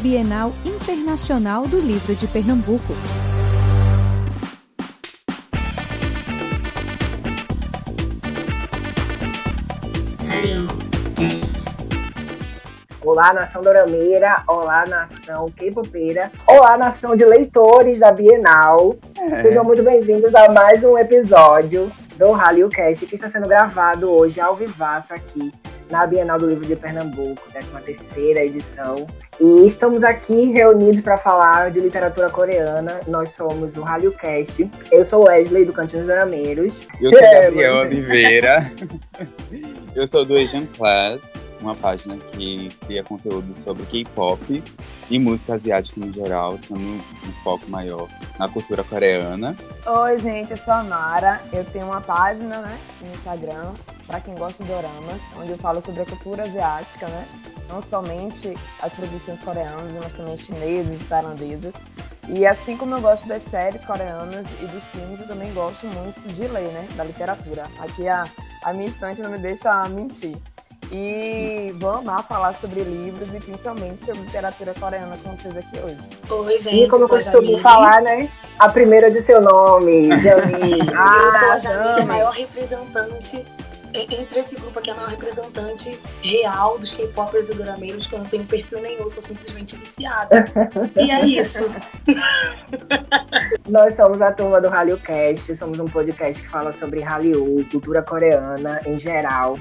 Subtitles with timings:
[0.00, 2.94] Bienal Internacional do Livro de Pernambuco.
[13.02, 18.96] Olá, nação dorameira, olá, nação K-popeira, olá, nação de leitores da Bienal.
[19.18, 19.42] É.
[19.42, 24.56] Sejam muito bem-vindos a mais um episódio do Cast que está sendo gravado hoje ao
[24.56, 25.52] vivaço aqui
[25.90, 29.06] na Bienal do Livro de Pernambuco, 13ª edição.
[29.40, 33.00] E estamos aqui reunidos para falar de literatura coreana.
[33.06, 34.70] Nós somos o Cast.
[34.92, 36.80] Eu sou Wesley, do Cantinho dos Dorameiros.
[37.00, 38.70] Eu sou Gabriel Oliveira.
[39.94, 41.20] Eu sou do Asian Class
[41.60, 44.62] uma página que cria conteúdo sobre K-pop
[45.10, 49.56] e música asiática no geral, tendo um foco maior na cultura coreana.
[49.86, 51.40] Oi, gente, eu sou a Mara.
[51.52, 53.72] Eu tenho uma página né, no Instagram
[54.06, 57.26] para quem gosta de doramas, onde eu falo sobre a cultura asiática, né?
[57.68, 61.74] Não somente as produções coreanas, mas também chinesas e tailandesas.
[62.28, 66.20] E assim como eu gosto das séries coreanas e dos filmes, eu também gosto muito
[66.20, 66.88] de ler, né?
[66.96, 67.64] Da literatura.
[67.78, 68.28] Aqui a,
[68.64, 70.36] a minha estante não me deixa mentir.
[70.92, 75.98] E vou amar falar sobre livros e principalmente sobre literatura coreana com vocês aqui hoje.
[76.28, 76.84] Oi, gente.
[76.84, 78.28] E como eu costumo falar, né?
[78.58, 80.90] A primeira de seu nome, Jamile.
[80.96, 83.44] ah, eu sou a Jamile, a maior representante
[83.92, 88.26] entre esse grupo aqui, a maior representante real dos K-popers e dorameiros, que eu não
[88.26, 90.44] tenho perfil nenhum, sou simplesmente viciada.
[90.96, 91.68] e é isso.
[93.68, 98.80] Nós somos a turma do HallyuCast, somos um podcast que fala sobre Hallyu, cultura coreana
[98.86, 99.58] em geral.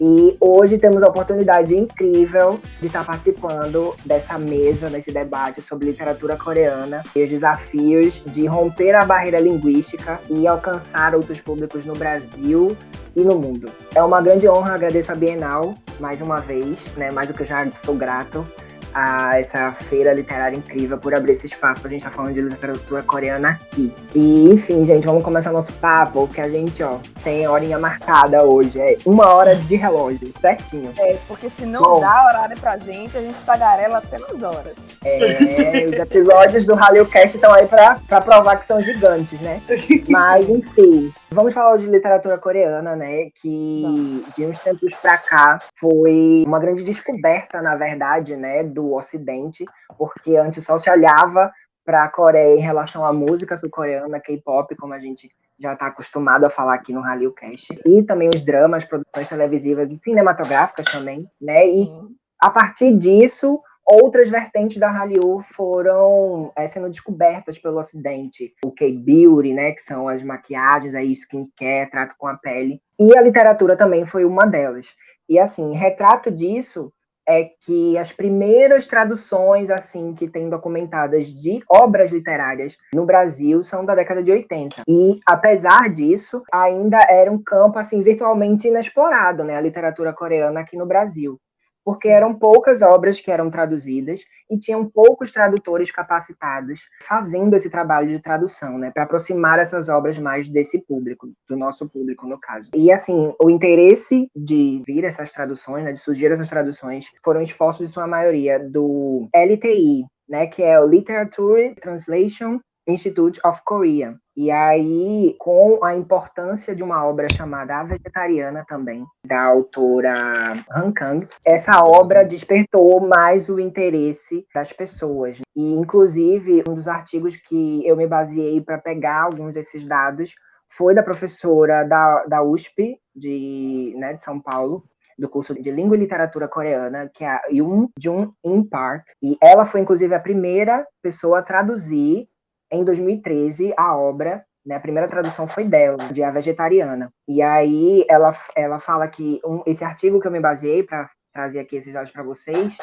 [0.00, 6.38] E hoje temos a oportunidade incrível de estar participando dessa mesa, desse debate sobre literatura
[6.38, 12.74] coreana e os desafios de romper a barreira linguística e alcançar outros públicos no Brasil
[13.14, 13.70] e no mundo.
[13.94, 17.10] É uma grande honra, agradeço a Bienal mais uma vez, né?
[17.10, 18.46] Mais do que eu já sou grato
[18.94, 22.40] a essa feira literária incrível por abrir esse espaço pra gente estar tá falando de
[22.40, 23.92] literatura coreana aqui.
[24.14, 28.80] E, enfim, gente, vamos começar nosso papo, que a gente, ó, tem horinha marcada hoje.
[28.80, 30.92] É uma hora de relógio, certinho.
[30.98, 34.74] É, porque se não Bom, dá horário pra gente, a gente tagarela até nas horas.
[35.04, 36.76] É, os episódios do
[37.06, 39.62] Cast estão aí pra, pra provar que são gigantes, né?
[40.08, 43.30] Mas, enfim, Vamos falar de literatura coreana, né?
[43.40, 49.64] Que de uns tempos para cá foi uma grande descoberta, na verdade, né, do Ocidente,
[49.96, 51.52] porque antes só se olhava
[51.84, 56.44] para a Coreia em relação à música sul-coreana, K-pop, como a gente já está acostumado
[56.44, 61.28] a falar aqui no Hallyu Cast, e também os dramas, produções televisivas e cinematográficas também,
[61.40, 61.66] né?
[61.68, 61.92] E
[62.40, 68.54] a partir disso outras vertentes da Hallyu foram é, sendo descobertas pelo Ocidente.
[68.64, 72.80] O K-Beauty, né, que são as maquiagens, aí skincare, trato com a pele.
[72.98, 74.86] E a literatura também foi uma delas.
[75.28, 76.92] E assim, retrato disso
[77.28, 83.84] é que as primeiras traduções assim que tem documentadas de obras literárias no Brasil são
[83.84, 84.82] da década de 80.
[84.88, 90.76] E apesar disso, ainda era um campo assim virtualmente inexplorado, né, a literatura coreana aqui
[90.76, 91.40] no Brasil
[91.84, 94.20] porque eram poucas obras que eram traduzidas
[94.50, 100.18] e tinham poucos tradutores capacitados fazendo esse trabalho de tradução, né, para aproximar essas obras
[100.18, 102.70] mais desse público, do nosso público no caso.
[102.74, 107.86] E assim, o interesse de vir essas traduções, né, de surgir essas traduções, foram esforços
[107.86, 114.16] de sua maioria do LTI, né, que é o Literature Translation Institute of Korea.
[114.36, 120.92] E aí, com a importância de uma obra chamada A Vegetariana também, da autora Han
[120.92, 125.40] Kang, essa obra despertou mais o interesse das pessoas.
[125.54, 130.34] E, inclusive, um dos artigos que eu me baseei para pegar alguns desses dados
[130.70, 134.84] foi da professora da, da USP, de, né, de São Paulo,
[135.18, 139.04] do curso de Língua e Literatura Coreana, que é a Yoon Jun In Park.
[139.22, 142.26] E ela foi, inclusive, a primeira pessoa a traduzir
[142.70, 147.12] em 2013 a obra, né, a primeira tradução foi dela, de A Vegetariana.
[147.26, 151.60] E aí ela, ela fala que um, esse artigo que eu me baseei para trazer
[151.60, 152.76] aqui esses dados para vocês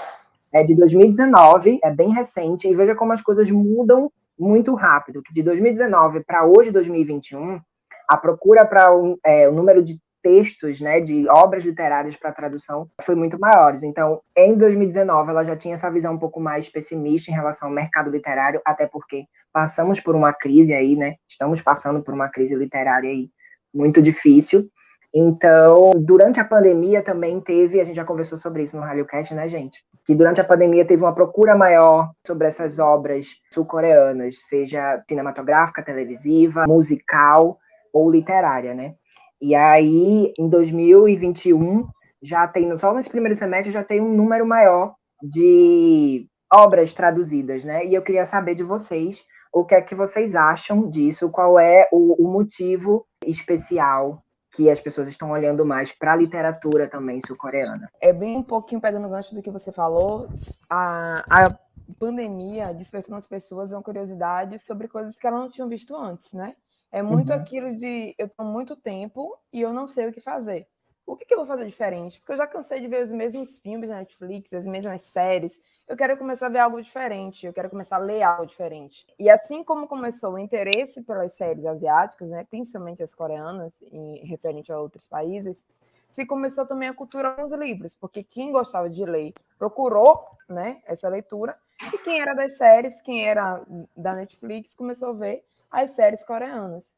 [0.53, 5.33] é de 2019, é bem recente, e veja como as coisas mudam muito rápido, que
[5.33, 7.59] de 2019 para hoje, 2021,
[8.07, 8.87] a procura para
[9.25, 13.81] é, o número de textos, né, de obras literárias para tradução foi muito maiores.
[13.81, 17.73] Então, em 2019, ela já tinha essa visão um pouco mais pessimista em relação ao
[17.73, 21.15] mercado literário, até porque passamos por uma crise aí, né?
[21.29, 23.29] Estamos passando por uma crise literária aí
[23.73, 24.69] muito difícil.
[25.15, 29.47] Então, durante a pandemia também teve, a gente já conversou sobre isso no RadioCast, né,
[29.47, 29.79] gente?
[30.05, 36.65] Que durante a pandemia teve uma procura maior sobre essas obras sul-coreanas, seja cinematográfica, televisiva,
[36.67, 37.57] musical
[37.93, 38.95] ou literária, né?
[39.41, 41.87] E aí, em 2021,
[42.21, 47.85] já tem, só nesse primeiro semestre, já tem um número maior de obras traduzidas, né?
[47.85, 49.23] E eu queria saber de vocês
[49.53, 54.79] o que é que vocês acham disso, qual é o, o motivo especial que as
[54.79, 57.89] pessoas estão olhando mais para a literatura também sul-coreana.
[58.01, 60.27] É bem um pouquinho pegando o gancho do que você falou,
[60.69, 61.57] a, a
[61.99, 66.55] pandemia despertou nas pessoas uma curiosidade sobre coisas que elas não tinham visto antes, né?
[66.91, 67.39] É muito uhum.
[67.39, 70.67] aquilo de eu tenho muito tempo e eu não sei o que fazer
[71.07, 72.19] o que, que, eu vou fazer diferente?
[72.19, 75.57] Porque eu já cansei de ver os mesmos filmes na Netflix, as mesmas séries.
[75.87, 79.07] Eu quero começar a ver algo diferente, eu quero começar a ler algo diferente.
[79.17, 84.69] E assim como começou o interesse pelas séries asiáticas, né, principalmente as coreanas, em referente
[84.69, 85.65] a outros países,
[86.11, 91.07] se começou também a cultura nos livros, porque quem gostava de ler procurou né, essa
[91.07, 91.57] leitura,
[91.93, 93.63] e quem era das séries, quem era
[93.95, 96.93] da Netflix, começou a ver as séries coreanas.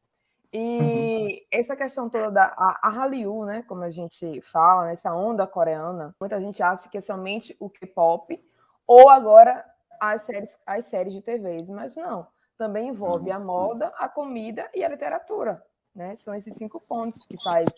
[0.52, 1.46] E uhum.
[1.50, 6.14] essa questão toda da a, a Hallyu, né, como a gente fala, nessa onda coreana,
[6.20, 8.42] muita gente acha que é somente o K-pop
[8.86, 9.64] ou agora
[10.00, 12.26] as séries, as séries de TVs, mas não.
[12.58, 15.62] Também envolve a moda, a comida e a literatura,
[15.94, 16.16] né?
[16.16, 17.68] São esses cinco pontos que faz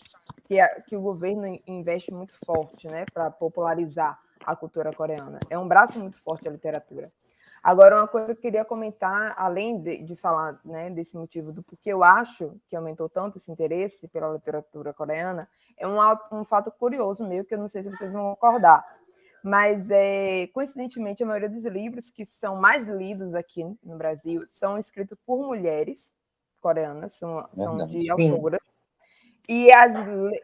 [0.45, 5.38] que, a, que o governo investe muito forte, né, para popularizar a cultura coreana.
[5.50, 7.12] É um braço muito forte a literatura.
[7.62, 11.62] Agora, uma coisa que eu queria comentar, além de, de falar né, desse motivo do
[11.62, 15.49] porquê eu acho que aumentou tanto esse interesse pela literatura coreana,
[15.79, 15.99] é um,
[16.32, 18.85] um fato curioso meio que eu não sei se vocês vão concordar.
[19.44, 24.79] Mas, é, coincidentemente, a maioria dos livros que são mais lidos aqui no Brasil são
[24.79, 26.12] escritos por mulheres
[26.61, 28.70] coreanas, são, são de autoras.
[29.49, 29.94] E, as,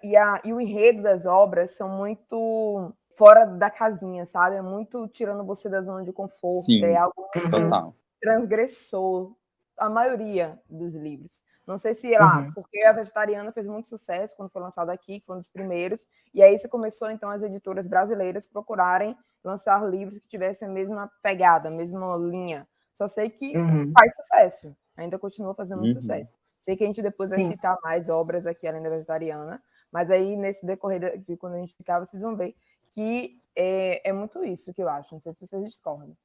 [0.02, 4.56] e, a, e o enredo das obras são muito fora da casinha, sabe?
[4.56, 6.66] É muito tirando você da zona de conforto.
[6.66, 7.94] Sim, é algo total.
[8.22, 9.36] transgressor.
[9.76, 11.42] A maioria dos livros.
[11.66, 12.52] Não sei se lá, uhum.
[12.52, 16.08] porque a Vegetariana fez muito sucesso quando foi lançado aqui, que foi um dos primeiros.
[16.32, 21.10] E aí se começou, então, as editoras brasileiras procurarem lançar livros que tivessem a mesma
[21.22, 22.66] pegada, a mesma linha.
[22.94, 23.92] Só sei que uhum.
[23.96, 26.00] faz sucesso, ainda continua fazendo muito uhum.
[26.00, 26.34] sucesso.
[26.60, 27.50] Sei que a gente depois vai Sim.
[27.50, 29.60] citar mais obras aqui além da Vegetariana,
[29.92, 32.54] mas aí nesse decorrer de quando a gente ficar, vocês vão ver
[32.98, 35.14] que é, é muito isso que eu acho.
[35.14, 36.16] Não sei se vocês discordam.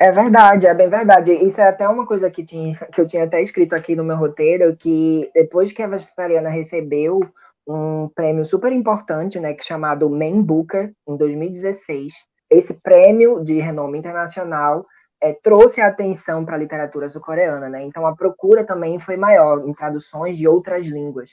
[0.00, 1.32] É verdade, é bem verdade.
[1.32, 4.16] Isso é até uma coisa que, tinha, que eu tinha até escrito aqui no meu
[4.16, 7.20] roteiro, que depois que a vegetariana recebeu
[7.68, 12.14] um prêmio super importante, né, que chamado Man Booker, em 2016,
[12.50, 14.84] esse prêmio de renome internacional
[15.22, 17.82] é, trouxe a atenção para a literatura sul-coreana, né?
[17.82, 21.30] Então a procura também foi maior em traduções de outras línguas.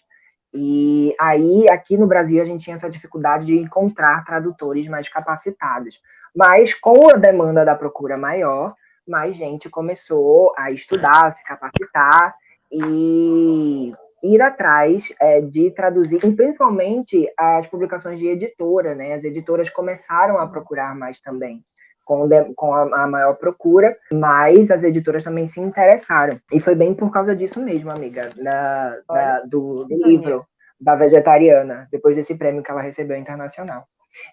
[0.53, 5.99] E aí, aqui no Brasil, a gente tinha essa dificuldade de encontrar tradutores mais capacitados.
[6.35, 8.75] Mas com a demanda da procura maior,
[9.07, 12.35] mais gente começou a estudar, se capacitar
[12.71, 19.13] e ir atrás é, de traduzir, e principalmente as publicações de editora, né?
[19.13, 21.63] As editoras começaram a procurar mais também.
[22.03, 26.37] Com, de, com a, a, maior procura, mas as editoras também se interessaram.
[26.51, 30.45] E foi bem por causa disso mesmo, amiga, da do, do livro
[30.79, 33.85] da vegetariana, depois desse prêmio que ela recebeu internacional.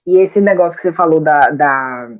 [0.06, 2.10] E esse negócio que você falou da, da,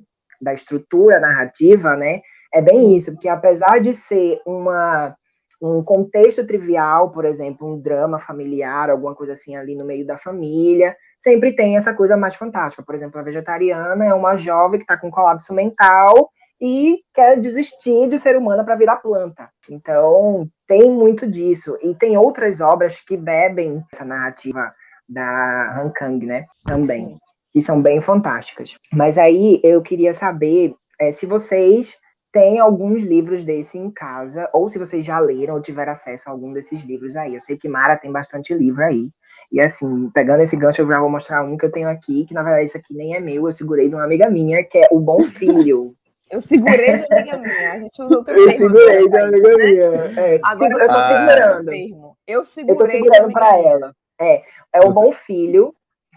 [0.41, 2.21] da estrutura narrativa, né?
[2.53, 5.15] É bem isso, porque apesar de ser uma,
[5.61, 10.17] um contexto trivial, por exemplo, um drama familiar, alguma coisa assim ali no meio da
[10.17, 12.83] família, sempre tem essa coisa mais fantástica.
[12.83, 18.09] Por exemplo, a vegetariana é uma jovem que está com colapso mental e quer desistir
[18.09, 19.49] de ser humana para virar planta.
[19.69, 21.77] Então, tem muito disso.
[21.83, 24.73] E tem outras obras que bebem essa narrativa
[25.09, 26.47] da Han Kang, né?
[26.65, 27.19] Também.
[27.53, 28.75] Que são bem fantásticas.
[28.93, 31.97] Mas aí eu queria saber é, se vocês
[32.33, 36.33] têm alguns livros desse em casa, ou se vocês já leram ou tiveram acesso a
[36.33, 37.35] algum desses livros aí.
[37.35, 39.11] Eu sei que Mara tem bastante livro aí.
[39.51, 42.35] E assim, pegando esse gancho, eu já vou mostrar um que eu tenho aqui, que
[42.35, 44.87] na verdade esse aqui nem é meu, eu segurei de uma amiga minha, que é
[44.91, 45.95] O Bom Filho.
[46.31, 47.73] Eu segurei de amiga minha.
[47.73, 48.65] A gente usa outro eu termo.
[48.65, 49.65] Eu segurei de amiga né?
[49.65, 50.21] minha.
[50.21, 50.41] É.
[50.45, 51.09] Agora eu tô ah.
[51.09, 51.71] segurando.
[51.71, 52.17] Termo.
[52.27, 52.75] Eu segurei.
[52.75, 53.93] Eu tô segurando pra ela.
[54.21, 55.75] É, é o Bom Filho,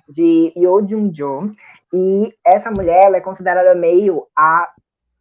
[0.08, 1.51] de Yo Jung-jo.
[1.91, 4.67] E essa mulher, ela é considerada meio a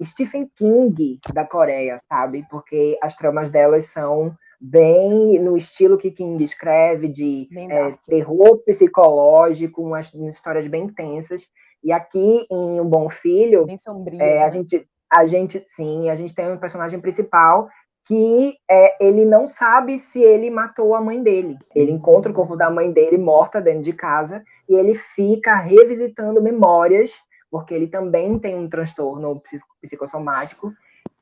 [0.05, 2.47] Stephen King da Coreia, sabe?
[2.51, 9.83] Porque as tramas delas são bem no estilo que King escreve, de é, terror psicológico,
[9.83, 11.43] umas, umas histórias bem tensas.
[11.83, 14.53] E aqui em Um Bom Filho, sombrio, é, a né?
[14.53, 17.69] gente, a gente, sim, a gente tem um personagem principal
[18.05, 21.57] que é, ele não sabe se ele matou a mãe dele.
[21.75, 26.43] Ele encontra o corpo da mãe dele morta dentro de casa e ele fica revisitando
[26.43, 27.13] memórias,
[27.53, 29.41] porque ele também tem um transtorno
[29.83, 30.73] psicossomático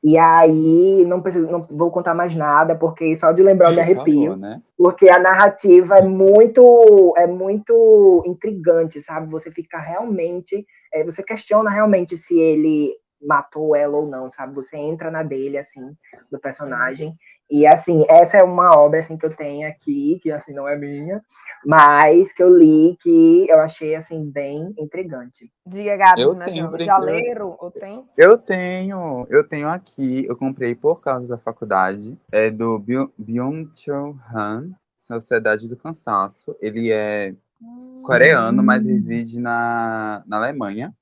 [0.03, 3.81] e aí, não preciso, não vou contar mais nada, porque só de lembrar eu me
[3.81, 4.31] arrepio.
[4.31, 4.61] Favor, né?
[4.75, 9.29] Porque a narrativa é muito, é muito intrigante, sabe?
[9.29, 14.55] Você fica realmente, é, você questiona realmente se ele matou ela ou não, sabe?
[14.55, 15.95] Você entra na dele, assim,
[16.31, 17.13] do personagem.
[17.51, 20.77] E, assim, essa é uma obra, assim, que eu tenho aqui, que, assim, não é
[20.77, 21.21] minha,
[21.65, 25.51] mas que eu li, que eu achei, assim, bem intrigante.
[25.67, 28.05] Diga, Gabs, Eu mas tenho, já leram ou tem?
[28.17, 34.17] Eu tenho, eu tenho aqui, eu comprei por causa da faculdade, é do Byung- Byung-Chul
[34.33, 36.55] Han, Sociedade do Cansaço.
[36.61, 37.35] Ele é
[38.01, 40.93] coreano, mas reside na, na Alemanha.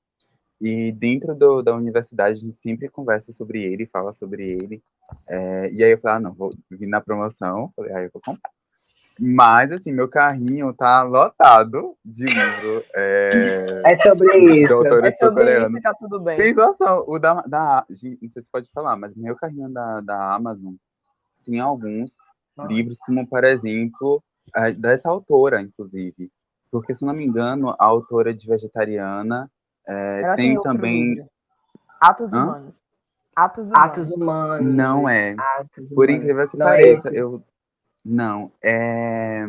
[0.60, 4.82] E dentro do- da universidade a gente sempre conversa sobre ele, fala sobre ele.
[5.28, 8.22] É, e aí eu falei, ah, não, vou vir na promoção, falei, ah, eu vou
[8.24, 8.50] comprar.
[9.22, 14.72] Mas, assim, meu carrinho tá lotado de livro é, É sobre de isso.
[14.74, 16.38] autores É sobre isso tá tudo bem.
[16.38, 17.84] Tem noção, o da, da.
[17.88, 20.74] Não sei se pode falar, mas meu carrinho da, da Amazon
[21.44, 22.16] tem alguns
[22.58, 22.66] Ah.
[22.66, 24.22] livros, como, por exemplo,
[24.78, 26.30] dessa autora, inclusive.
[26.70, 29.50] Porque, se não me engano, a autora de Vegetariana
[29.86, 31.14] Ela tem outro também.
[31.14, 31.28] livro.
[32.00, 32.44] Atos Hã?
[32.44, 32.76] Humanos.
[33.36, 33.84] Atos Humanos.
[33.90, 34.74] Atos humanos.
[34.74, 35.34] Não é.
[35.38, 36.14] Atos Por humanos.
[36.16, 37.16] incrível que Não é pareça, esse.
[37.18, 37.42] eu.
[38.04, 39.46] Não, é.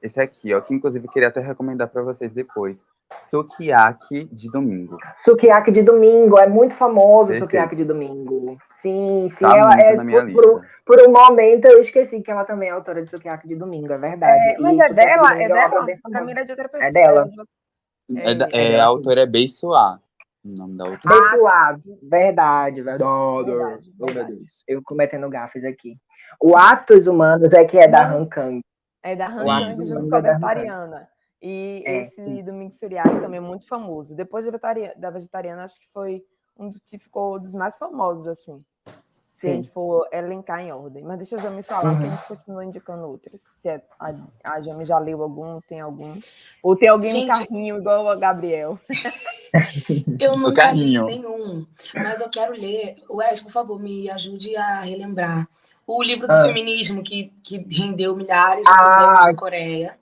[0.00, 2.84] Esse aqui, ó, que inclusive eu queria até recomendar para vocês depois.
[3.18, 4.96] Sukiyaki de domingo.
[5.24, 7.44] Sukiyaki de domingo, é muito famoso o Perfeito.
[7.44, 8.58] Sukiyaki de domingo.
[8.70, 10.68] Sim, sim, Tá ela muito é na minha por, por um, lista.
[10.86, 13.98] por um momento eu esqueci que ela também é autora de Sukiyaki de domingo, é
[13.98, 14.32] verdade.
[14.32, 15.42] É, mas E é dela?
[15.42, 16.24] É obra dela?
[16.24, 16.92] mim era de outra pessoa.
[16.92, 17.20] dela.
[17.20, 18.86] era de outra- É, É, é, é a assim.
[18.86, 19.98] autora é Beissuá.
[20.48, 20.84] O nome da.
[20.84, 20.98] Bem
[21.36, 23.04] suave, verdade, verdade.
[23.04, 24.38] Verdade, Oh, verdade.
[24.66, 25.98] Eu cometendo gafes aqui.
[26.40, 28.08] O Atos Humanos é que é da.
[28.10, 28.60] Han Kang.
[29.02, 31.08] É da Han O Kang Atos junto com a é vegetariana.
[31.42, 32.46] E É, esse isso.
[32.46, 34.14] Domingo Suriaki também é muito famoso.
[34.14, 36.22] Depois da vegetariana, da vegetariana, acho que foi
[36.58, 38.64] um dos que ficou dos mais famosos, assim.
[39.38, 39.56] Se a Sim.
[39.58, 41.04] gente for elencar em ordem.
[41.04, 42.16] Mas deixa a Jami falar, que a Uhum.
[42.16, 43.40] gente continua indicando outros.
[43.60, 46.18] Se é- a, a Jami já leu algum, tem algum.
[46.60, 47.28] Ou tem alguém Gente.
[47.28, 48.80] no carrinho, igual a Gabriel.
[50.20, 51.04] Eu nunca li carrinho.
[51.06, 52.96] nenhum, mas eu quero ler.
[53.08, 55.48] Wes, por favor, me ajude a relembrar.
[55.86, 56.42] O livro do Ah.
[56.42, 58.74] feminismo que, que rendeu milhares de Ah.
[58.76, 59.98] problemas na Coreia.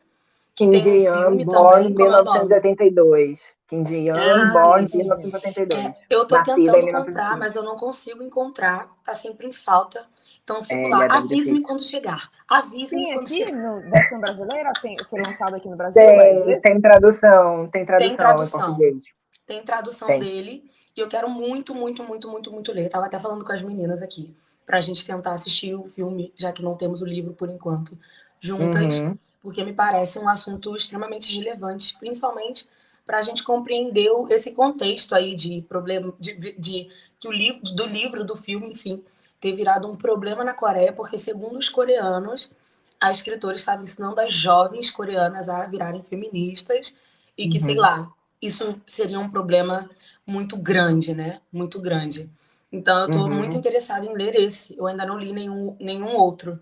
[0.54, 0.80] Que Kim tem
[1.12, 2.38] um filme born também, como é o nome?
[2.38, 3.38] 1982.
[3.68, 4.98] Kim Ji-yeon, Ah, sim.
[4.98, 5.84] 1982.
[5.86, 7.04] É, eu em tentando 1905.
[7.04, 8.88] comprar, mas eu não consigo encontrar.
[9.04, 10.06] Tá sempre em falta.
[10.44, 11.04] Então fico É, lá.
[11.06, 12.30] é Avise-me quando chegar.
[12.48, 13.52] Avise-me Tem quando aqui chegar.
[13.56, 14.72] no versão brasileira?
[14.80, 16.00] Tem, foi lançado aqui no Brasil?
[16.00, 18.60] é Tem, tem tradução, tem tradução, tradução.
[18.60, 19.04] em português.
[19.44, 20.20] Tem tradução Tem.
[20.20, 20.70] dele.
[20.96, 22.88] E eu quero muito, muito, muito, muito, muito ler.
[22.88, 24.32] Tava até falando com as meninas aqui.
[24.64, 27.98] Pra gente tentar assistir o filme, já que não temos o livro por enquanto,
[28.40, 29.00] juntas.
[29.00, 29.16] Uhum.
[29.40, 32.68] Porque me parece um assunto extremamente relevante, principalmente
[33.06, 36.88] para a gente compreender o- esse contexto aí de problema, de, de- de-
[37.20, 39.02] que o livro, do livro, do filme, enfim,
[39.40, 42.52] ter virado um problema na Coreia, porque segundo os coreanos,
[43.00, 46.96] a escritora estava ensinando as jovens coreanas a virarem feministas
[47.38, 47.82] e que, sei Uhum.
[47.82, 48.10] lá,
[48.42, 49.88] isso seria um problema
[50.26, 51.40] muito grande, né?
[51.52, 52.28] Muito grande.
[52.72, 53.34] Então, eu estou Uhum.
[53.36, 54.76] muito interessada em ler esse.
[54.76, 56.58] Eu ainda não li nenhum, nenhum outro.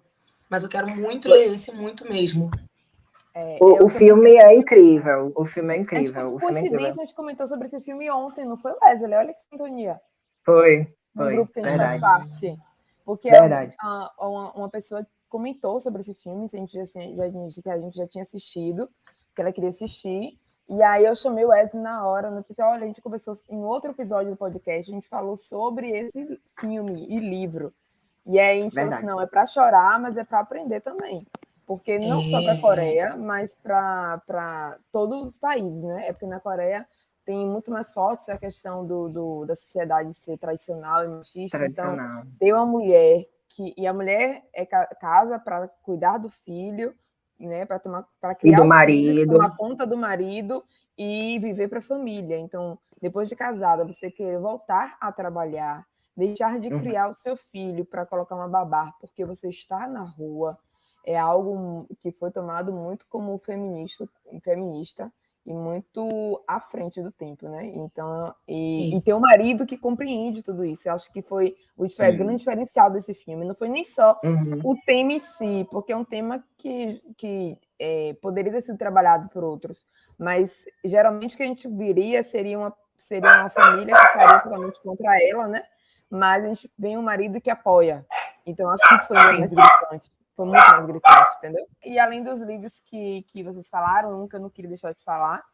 [0.50, 2.50] Mas eu quero muito ler esse, muito mesmo.
[3.34, 3.88] É, O, o
[4.38, 5.32] é incrível.
[5.34, 6.30] O filme é A gente, incrível.
[6.30, 6.70] por O filme é incrível.
[6.78, 9.14] coincidência, a gente comentou sobre esse filme ontem, não foi, Wesley?
[9.18, 10.00] Olha que sintonia.
[10.44, 10.86] Foi,
[11.16, 11.34] foi.
[11.34, 12.56] grupo que a gente faz parte.
[13.04, 16.82] Porque a- a- uma, uma pessoa comentou sobre esse filme, se a gente já,
[17.74, 18.88] a gente, já tinha assistido,
[19.34, 20.38] que ela queria assistir.
[20.68, 23.62] E aí eu chamei o Wesley na hora, no pensei, olha, a gente conversou em
[23.64, 27.74] outro episódio do podcast, a gente falou sobre esse filme e livro.
[28.26, 28.94] E aí a gente falou Verdade.
[28.94, 31.26] assim, não, é para chorar, mas é para aprender também.
[31.66, 32.60] Porque não só para a É.
[32.60, 36.08] Coreia, mas para todos os países, né?
[36.08, 36.86] É porque na Coreia
[37.24, 41.64] tem muito mais forte essa questão do, do- da sociedade ser tradicional e machista.
[41.64, 42.24] Então, Tradicional.
[42.38, 46.94] ter uma mulher que e a mulher é ca- casa para cuidar do filho,
[47.40, 49.26] né, para tomar para criar do os filhos, marido.
[49.26, 50.64] tomar conta do marido
[50.98, 52.38] e viver para a família.
[52.38, 56.78] Então, depois de casada, você querer voltar a trabalhar, deixar de Uhum.
[56.80, 60.58] criar o seu filho para colocar uma babá, porque você está na rua,
[61.04, 64.08] é algo que foi tomado muito como feminista,
[64.42, 65.12] feminista
[65.46, 67.66] e muito à frente do tempo, né?
[67.74, 70.88] Então, e, e ter um marido que compreende tudo isso.
[70.88, 72.16] Eu acho que foi o Sim.
[72.16, 73.44] grande diferencial desse filme.
[73.44, 74.60] Não foi nem só Uhum.
[74.64, 79.28] o tema em si, porque é um tema que, que é, poderia ter sido trabalhado
[79.28, 79.86] por outros,
[80.18, 84.82] mas geralmente o que a gente viria seria uma, seria uma família que estaria totalmente
[84.82, 85.62] contra ela, né?
[86.08, 88.06] Mas a gente vem um marido que apoia.
[88.46, 90.10] Então, acho que isso foi mais gritante.
[90.36, 91.66] Foi muito mais gritante, entendeu?
[91.84, 95.02] E além dos livros que, que vocês falaram, um que eu não queria deixar de
[95.04, 95.44] falar,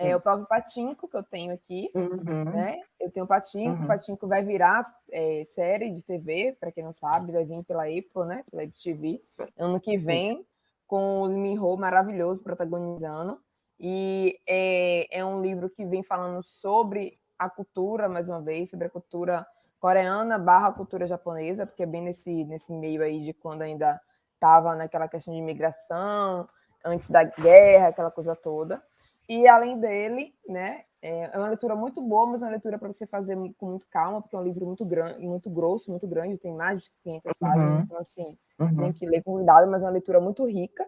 [0.00, 2.44] é o próprio Patinco, que eu tenho aqui, Uhum.
[2.44, 2.80] né?
[3.00, 3.84] Eu tenho o Patinco, Uhum.
[3.84, 7.82] o Patinco vai virar é, série de TV, para quem não sabe, vai vir pela
[7.82, 8.44] Apple, né?
[8.48, 9.20] Pela Apple TV,
[9.56, 10.46] ano que vem,
[10.86, 13.40] com o Min-ho maravilhoso protagonizando.
[13.80, 18.86] E é, é um livro que vem falando sobre a cultura, mais uma vez, sobre
[18.86, 19.44] a cultura
[19.80, 24.00] coreana barra cultura japonesa, porque é bem nesse, nesse meio aí de quando ainda
[24.34, 26.48] estava naquela questão de imigração,
[26.84, 28.82] antes da guerra, aquela coisa toda.
[29.28, 32.88] E além dele, né, é, é uma leitura muito boa, mas é uma leitura para
[32.88, 36.38] você fazer com muito calma, porque é um livro muito grande, muito grosso, muito grande,
[36.38, 37.80] tem mais de 500 páginas, uhum.
[37.80, 38.76] então assim, uhum.
[38.76, 40.86] tem que ler com cuidado, mas é uma leitura muito rica.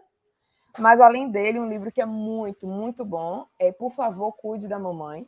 [0.79, 4.79] Mas além dele, um livro que é muito, muito bom é Por favor, cuide da
[4.79, 5.27] mamãe,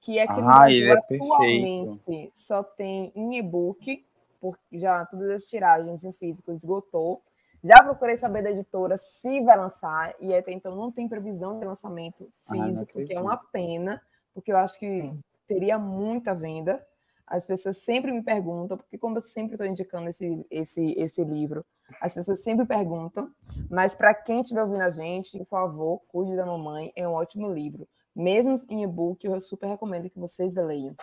[0.00, 2.32] que é que ah, é atualmente perfeito.
[2.34, 4.04] só tem em e-book,
[4.40, 7.22] porque já todas as tiragens em físico esgotou.
[7.62, 11.66] Já procurei saber da editora se vai lançar, e até então não tem previsão de
[11.66, 14.00] lançamento ah, físico, ah, que é uma pena,
[14.32, 15.12] porque eu acho que
[15.48, 16.84] teria muita venda.
[17.26, 21.64] As pessoas sempre me perguntam, porque como eu sempre estou indicando esse, esse, esse livro,
[22.00, 23.30] as pessoas sempre perguntam,
[23.68, 27.52] mas para quem estiver ouvindo a gente, por favor, Cuide da Mamãe, é um ótimo
[27.52, 27.88] livro.
[28.16, 30.96] Mesmo em e-book, eu super recomendo que vocês leiam.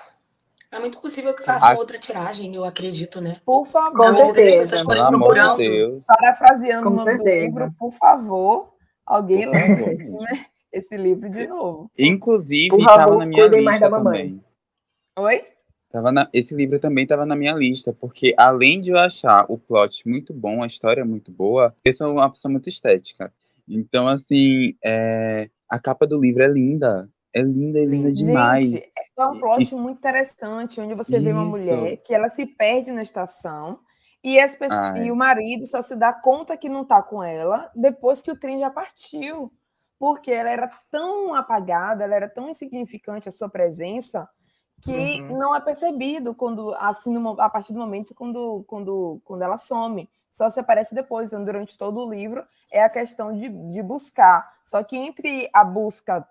[0.71, 3.39] É muito possível que façam outra tiragem, eu acredito, né?
[3.45, 4.15] Por favor.
[4.15, 4.33] Com certeza.
[4.33, 5.57] Que as pessoas forem procurando.
[5.57, 6.03] Deus.
[6.05, 8.73] Parafraseando o nome do livro, por favor,
[9.05, 10.07] alguém lance
[10.73, 11.91] esse livro de novo.
[11.99, 14.43] Inclusive, estava na minha lista também.
[15.19, 15.45] Oi?
[15.91, 19.59] Tava na, esse livro também estava na minha lista, porque além de eu achar o
[19.59, 23.31] plot muito bom, a história muito boa, eu sou uma pessoa muito estética.
[23.69, 27.09] Então, assim, é, a capa do livro é linda.
[27.33, 28.69] É linda, é linda demais.
[28.69, 31.25] Gente, é um plot e, muito interessante, onde você isso.
[31.25, 33.79] vê uma mulher que ela se perde na estação
[34.23, 37.71] e, as pessoas, e o marido só se dá conta que não está com ela
[37.73, 39.51] depois que o trem já partiu.
[39.97, 44.29] Porque ela era tão apagada, ela era tão insignificante a sua presença
[44.83, 45.39] que uhum.
[45.39, 50.49] não é percebido quando assim a partir do momento quando, quando, quando ela some só
[50.49, 54.51] se aparece depois, então, durante todo o livro, é a questão de, de buscar.
[54.65, 56.27] Só que entre a busca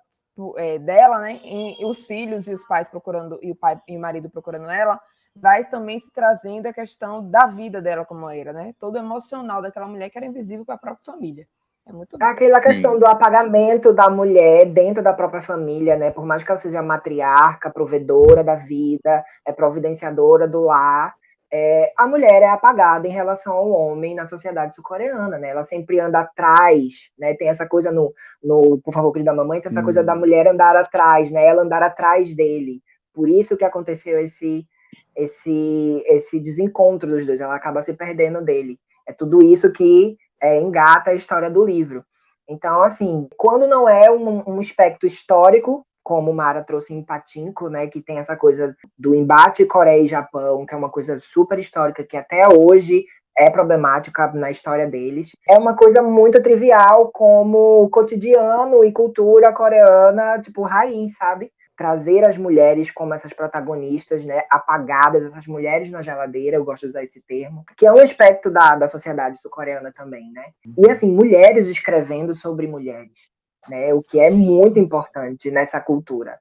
[0.56, 4.00] é, dela, né, e os filhos e os pais procurando, e o pai e o
[4.00, 5.00] marido procurando ela,
[5.37, 8.74] vai também se trazendo a questão da vida dela como era, né?
[8.79, 11.46] Todo emocional daquela mulher que era invisível para a própria família.
[11.87, 12.24] É muito bom.
[12.24, 12.98] Aquela questão Sim.
[12.98, 16.11] do apagamento da mulher dentro da própria família, né?
[16.11, 21.14] Por mais que ela seja matriarca, provedora da vida, é providenciadora do lar,
[21.55, 25.51] é, a mulher é apagada em relação ao homem na sociedade sul-coreana, né?
[25.51, 27.35] Ela sempre anda atrás, né?
[27.35, 29.85] Tem essa coisa no, no Por favor, querida mamãe, tem essa hum.
[29.85, 31.45] coisa da mulher andar atrás, né?
[31.45, 32.81] Ela andar atrás dele.
[33.12, 34.67] Por isso que aconteceu esse,
[35.15, 37.38] esse, esse desencontro dos dois.
[37.38, 38.79] Ela acaba se perdendo dele.
[39.07, 42.03] É tudo isso que é, engata a história do livro.
[42.49, 47.87] Então, assim, quando não é um, um aspecto histórico, como Mara trouxe em Patinco, né,
[47.87, 52.05] que tem essa coisa do embate Coreia e Japão, que é uma coisa super histórica
[52.05, 53.05] que até hoje
[53.37, 55.31] é problemática na história deles.
[55.49, 61.51] É uma coisa muito trivial como cotidiano e cultura coreana, tipo raiz, sabe?
[61.75, 66.91] Trazer as mulheres como essas protagonistas, né, apagadas, essas mulheres na geladeira, eu gosto de
[66.91, 70.45] usar esse termo, que é um aspecto da, da sociedade sul-coreana também, né?
[70.77, 73.32] E assim, mulheres escrevendo sobre mulheres
[73.68, 73.92] né?
[73.94, 74.46] O que é Sim.
[74.46, 76.38] muito importante nessa cultura.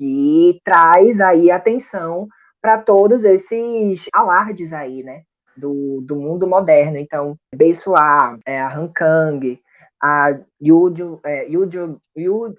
[0.00, 2.28] E traz aí atenção
[2.60, 5.22] para todos esses alardes aí, né?
[5.56, 6.96] Do, do mundo moderno.
[6.96, 9.60] Então, Beisua, é, a Han Kang,
[10.02, 11.46] a Yoo é,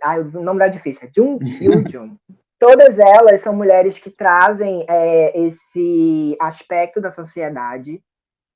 [0.01, 2.17] ah, o nome era difícil, é Jung Yoo
[2.58, 8.01] Todas elas são mulheres que trazem é, esse aspecto da sociedade,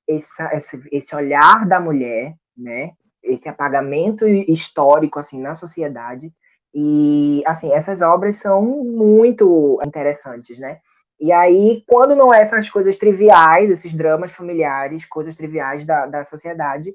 [0.08, 2.92] esse, esse, esse olhar da mulher, né?
[3.22, 6.32] Esse apagamento histórico assim na sociedade
[6.74, 10.78] e assim essas obras são muito interessantes, né?
[11.20, 16.24] E aí quando não é essas coisas triviais, esses dramas familiares, coisas triviais da, da
[16.24, 16.94] sociedade,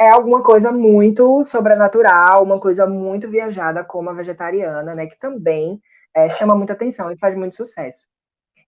[0.00, 5.06] é alguma coisa muito sobrenatural, uma coisa muito viajada como a vegetariana, né?
[5.06, 5.78] Que também
[6.14, 8.06] é, chama muita atenção e faz muito sucesso.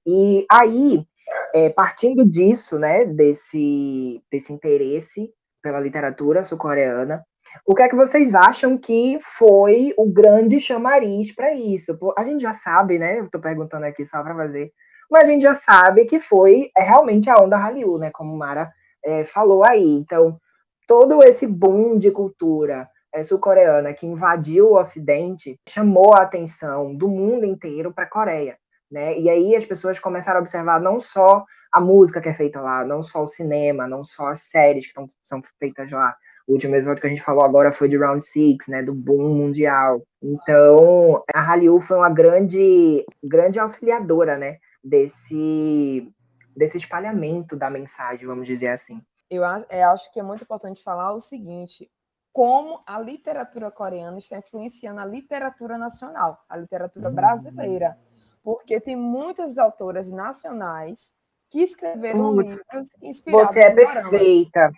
[0.07, 1.07] E aí,
[1.55, 7.25] é, partindo disso, né, desse, desse interesse pela literatura sul-coreana.
[7.67, 11.97] O que é que vocês acham que foi o grande chamariz para isso?
[12.17, 13.21] A gente já sabe, né?
[13.21, 14.73] Eu tô perguntando aqui só para fazer,
[15.11, 18.11] mas a gente já sabe que foi é, realmente a onda Hallyu, né?
[18.11, 18.73] Como Mara
[19.05, 19.87] é, falou aí.
[19.99, 20.39] Então,
[20.87, 27.09] todo esse boom de cultura é, sul-coreana que invadiu o Ocidente chamou a atenção do
[27.09, 28.57] mundo inteiro para a Coreia.
[28.91, 29.19] Né?
[29.19, 32.85] E aí as pessoas começaram a observar não só a música que é feita lá,
[32.85, 36.15] não só o cinema, não só as séries que tão, são feitas lá.
[36.47, 39.35] O último episódio que a gente falou agora foi de Round Six, né, do boom
[39.35, 40.03] mundial.
[40.23, 46.13] Então, a Hallyu foi uma grande, grande auxiliadora, né, desse,
[46.55, 49.01] desse espalhamento da mensagem, vamos dizer assim.
[49.31, 51.91] Eu, eu acho que é muito importante falar o seguinte:
[52.33, 57.97] como a literatura coreana está influenciando a literatura nacional, a literatura brasileira.
[58.43, 61.15] porque tem muitas autoras nacionais
[61.53, 64.73] que escreveram Putz, livros inspirados Você é perfeita.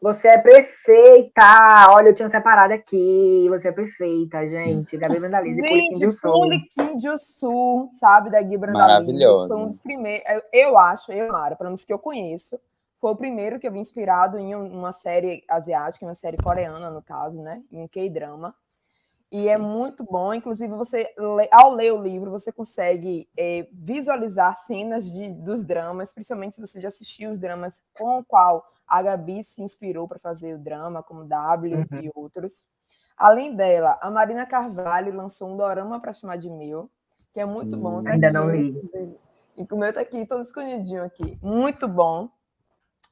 [0.00, 1.86] Você é perfeita.
[1.90, 3.46] Olha, eu tinha separado aqui.
[3.50, 4.96] Você é perfeita, gente.
[4.96, 6.20] Gabi Poliquim Gente.
[6.22, 8.88] Poliquim de Sul, sabe, da Gui Brandalize.
[8.88, 9.48] Maravilhosa.
[9.52, 12.58] Foi um dos primeiros, eu, eu acho, eu, Mara, pelo menos que eu conheço,
[13.00, 16.88] foi o primeiro que eu vi inspirado em um- uma série asiática, uma série coreana,
[16.88, 18.54] no caso, né, em um K-drama.
[19.30, 21.12] E é muito bom, inclusive você,
[21.50, 26.80] ao ler o livro, você consegue eh, visualizar cenas de, dos dramas, principalmente se você
[26.80, 31.02] já assistiu os dramas com o qual a Gabi se inspirou para fazer o drama,
[31.02, 32.00] como W Uhum.
[32.00, 32.68] e outros.
[33.16, 36.88] Além dela, a Marina Carvalho lançou um dorama para chamar de meu,
[37.32, 37.98] que é muito bom.
[37.98, 38.36] Hum, tá ainda aqui.
[38.36, 39.18] não li.
[39.56, 41.36] E o meu tá aqui, todo escondidinho aqui.
[41.42, 42.28] Muito bom.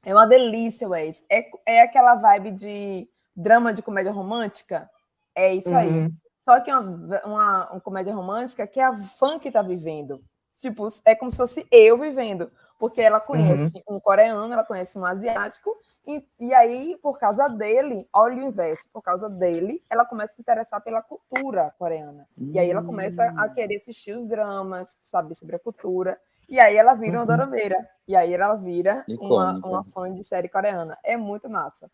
[0.05, 1.25] É uma delícia, Wes.
[1.29, 4.89] É, é aquela vibe de drama de comédia romântica.
[5.35, 5.89] É isso aí.
[5.89, 6.13] Uhum.
[6.39, 10.23] Só que é uma, uma, uma comédia romântica que é a fã que tá vivendo.
[10.61, 12.51] Tipo, é como se fosse eu vivendo.
[12.79, 15.75] Porque ela conhece um coreano, ela conhece um asiático,
[16.07, 20.35] e, e aí, por causa dele, olha o inverso, por causa dele, ela começa a
[20.35, 22.27] se interessar pela cultura coreana.
[22.37, 26.19] E aí ela começa a querer assistir os dramas, saber sobre a cultura.
[26.47, 27.25] E aí ela vira uma Uhum.
[27.27, 27.89] dorameira.
[28.07, 30.95] E aí ela vira uma, uma fã de série coreana.
[31.03, 31.89] É muito massa.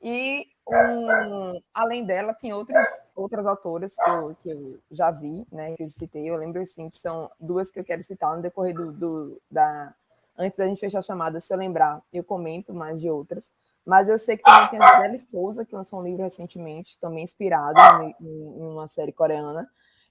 [0.00, 5.74] E um, além dela, tem outras, outras autoras que eu, que eu já vi, né?
[5.76, 6.28] Que eu citei.
[6.28, 9.94] Eu lembro assim, que são duas que eu quero citar no decorrer do, do- da.
[10.36, 13.52] Antes da gente fechar a chamada, se eu lembrar, eu comento mais de outras.
[13.84, 17.24] Mas eu sei que também tem a Gisele Souza, que lançou um livro recentemente, também
[17.24, 19.68] inspirado em, em uma série coreana.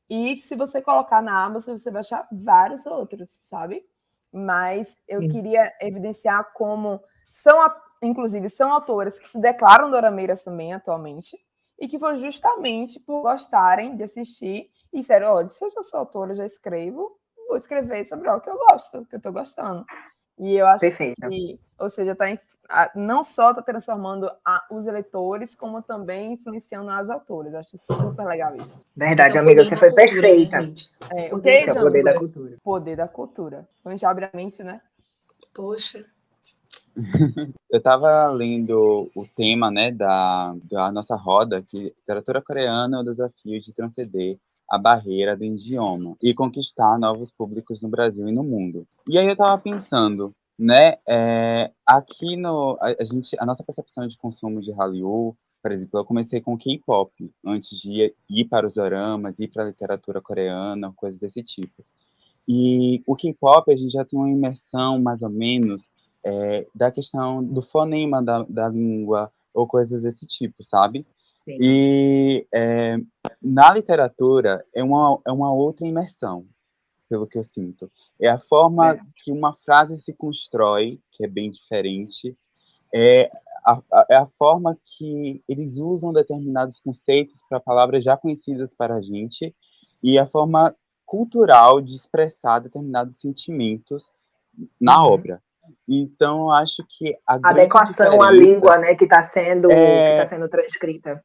[0.10, 3.86] E se você colocar na Amazon, você vai achar vários outros, sabe?
[4.34, 5.30] Mas eu Sim.
[5.30, 11.38] queria evidenciar como são, a- inclusive, são autoras que se declaram dorameiras também atualmente,
[11.80, 16.00] e que foi justamente por gostarem de assistir e disseram, olha, se eu já sou
[16.00, 19.86] autora, já escrevo, vou escrever sobre o que eu gosto, que eu estou gostando.
[20.40, 21.30] E eu acho Perfeita.
[21.30, 22.26] que, ou seja, tá,
[22.96, 27.54] não só está transformando a- os eleitores, como também influenciando as autoras.
[27.56, 28.82] Acho super legal isso.
[28.96, 30.62] Verdade, é amiga, você foi cultura, perfeita.
[30.62, 30.92] gente?
[31.16, 32.58] É, o Poder que, é o poder da cultura.
[32.64, 33.70] Poder da cultura.
[33.86, 34.82] A gente abre a mente, né?
[35.54, 36.06] Poxa.
[37.70, 43.04] Eu estava lendo o tema né, da, da nossa roda, que literatura coreana é o
[43.04, 48.44] desafio de transcender a barreira do idioma e conquistar novos públicos no Brasil e no
[48.44, 48.86] mundo.
[49.08, 54.08] E aí eu estava pensando, né, é, aqui no a, a gente a nossa percepção
[54.08, 57.12] de consumo de Hallyu, por exemplo, eu comecei com K-pop
[57.46, 61.86] antes de ir, ir para os doramas, ir para a literatura coreana, coisas desse tipo.
[62.48, 65.90] E o K-pop a gente já tem uma imersão mais ou menos
[66.26, 71.06] é, da questão do fonema da, da língua ou coisas desse tipo, sabe?
[71.46, 71.58] Sim.
[71.62, 72.98] E é,
[73.42, 76.46] na literatura é uma, é uma outra imersão,
[77.10, 77.90] pelo que eu sinto.
[78.20, 79.00] É a forma É.
[79.16, 82.38] que uma frase se constrói, que é bem diferente,
[82.94, 83.30] é
[83.66, 89.02] a, é a forma que eles usam determinados conceitos para palavras já conhecidas para a
[89.02, 89.54] gente
[90.04, 90.76] e a forma
[91.06, 94.12] cultural de expressar determinados sentimentos
[94.80, 95.14] na Uhum.
[95.14, 95.42] obra.
[95.88, 100.22] Então, acho que a Adequação à língua, né, que está sendo, É.
[100.22, 101.24] tá sendo transcrita.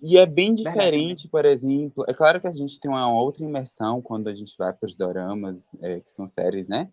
[0.00, 0.76] E é bem Verdade.
[0.76, 2.04] diferente, por exemplo.
[2.08, 4.96] É claro que a gente tem uma outra imersão quando a gente vai para os
[4.96, 6.88] doramas, é, que são séries, né?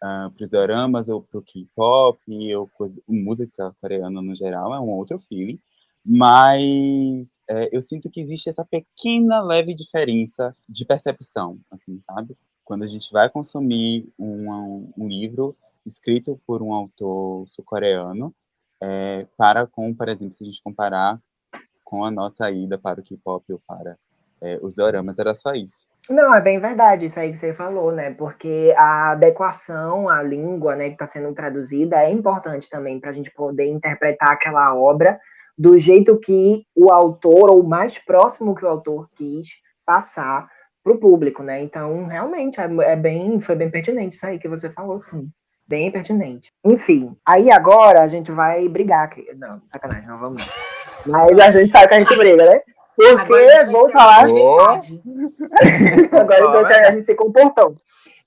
[0.00, 2.18] para os doramas ou para o K-pop
[2.54, 5.58] ou coisa, música coreana no geral, é um outro feeling.
[6.04, 12.36] Mas é, eu sinto que existe essa pequena, leve diferença de percepção, assim, sabe?
[12.62, 18.34] Quando a gente vai consumir um, um livro escrito por um autor sul-coreano,
[18.82, 21.18] é, para com, por exemplo, se a gente comparar
[21.82, 23.96] com a nossa ida para o K-pop ou para
[24.40, 25.86] é, os doramas, era só isso.
[26.08, 28.12] Não, é bem verdade isso aí que você falou, né?
[28.12, 33.12] Porque a adequação à língua, né, que está sendo traduzida é importante também para a
[33.12, 35.18] gente poder interpretar aquela obra
[35.56, 39.48] do jeito que o autor, ou mais próximo que o autor quis
[39.86, 40.48] passar
[40.82, 41.62] para o público, né?
[41.62, 45.30] Então, realmente, é, é bem, foi bem pertinente isso aí que você falou, sim.
[45.66, 46.52] Bem pertinente.
[46.64, 49.26] Enfim, aí agora a gente vai brigar aqui.
[49.36, 50.42] Não, sacanagem, não vamos.
[51.06, 52.60] Mas a gente sabe que a gente briga, né?
[52.96, 54.24] Porque, vou falar.
[56.12, 57.74] Agora então a gente se comportou.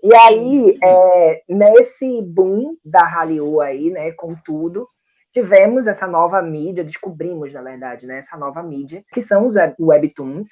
[0.03, 4.87] E aí, é, nesse boom da Hallyu aí, né, com tudo,
[5.33, 9.75] tivemos essa nova mídia, descobrimos, na verdade, né, essa nova mídia, que são os web-
[9.79, 10.49] webtoons,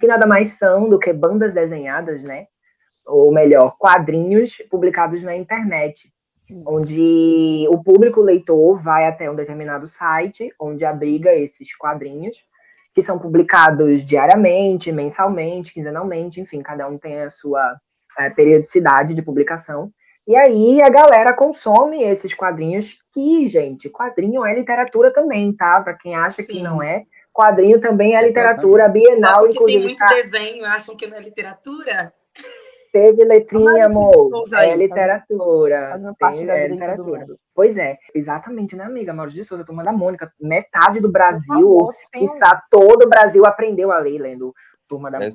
[0.00, 2.46] que nada mais são do que bandas desenhadas, né,
[3.06, 6.12] ou melhor, quadrinhos publicados na internet,
[6.66, 12.36] onde o público leitor vai até um determinado site, onde abriga esses quadrinhos,
[12.94, 17.76] que são publicados diariamente, mensalmente, quinzenalmente, enfim, cada um tem a sua
[18.18, 19.90] é, periodicidade de publicação.
[20.26, 25.80] E aí a galera consome esses quadrinhos que, gente, quadrinho é literatura também, tá?
[25.80, 26.52] Para quem acha Sim.
[26.52, 29.66] que não é, quadrinho também é literatura, Bienal, inclusive.
[29.66, 30.06] tem muito tá...
[30.06, 32.12] desenho, acham que não é literatura?
[32.94, 34.30] Teve letrinha, amor.
[34.54, 35.88] Aí, é literatura.
[35.90, 37.26] Fazendo parte tem, da é literatura.
[37.52, 39.12] Pois é, exatamente, né, amiga?
[39.12, 40.32] Maurício de Souza, turma da Mônica.
[40.40, 44.54] Metade do Brasil, ou quiçá todo o Brasil, aprendeu a ler lendo
[44.86, 45.28] Turma da, é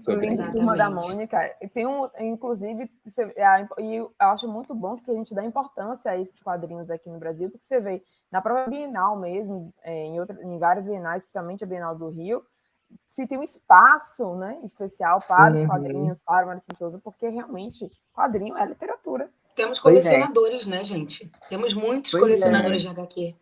[0.53, 1.53] Turma da Mônica.
[1.73, 6.11] Tem um, inclusive, você, é, e eu acho muito bom que a gente dá importância
[6.11, 10.19] a esses quadrinhos aqui no Brasil, porque você vê na própria Bienal mesmo, é, em,
[10.19, 12.41] outra, em várias bienais, especialmente a Bienal do Rio,
[13.10, 15.62] se tem um espaço né, especial para uhum.
[15.62, 19.30] os quadrinhos, para o Maurício Souza, porque realmente quadrinho é literatura.
[19.56, 19.82] Temos é.
[19.82, 20.69] colecionadores, é.
[20.69, 21.30] né, gente?
[21.49, 22.86] Temos muitos pois colecionadores é.
[22.86, 23.36] de HQ.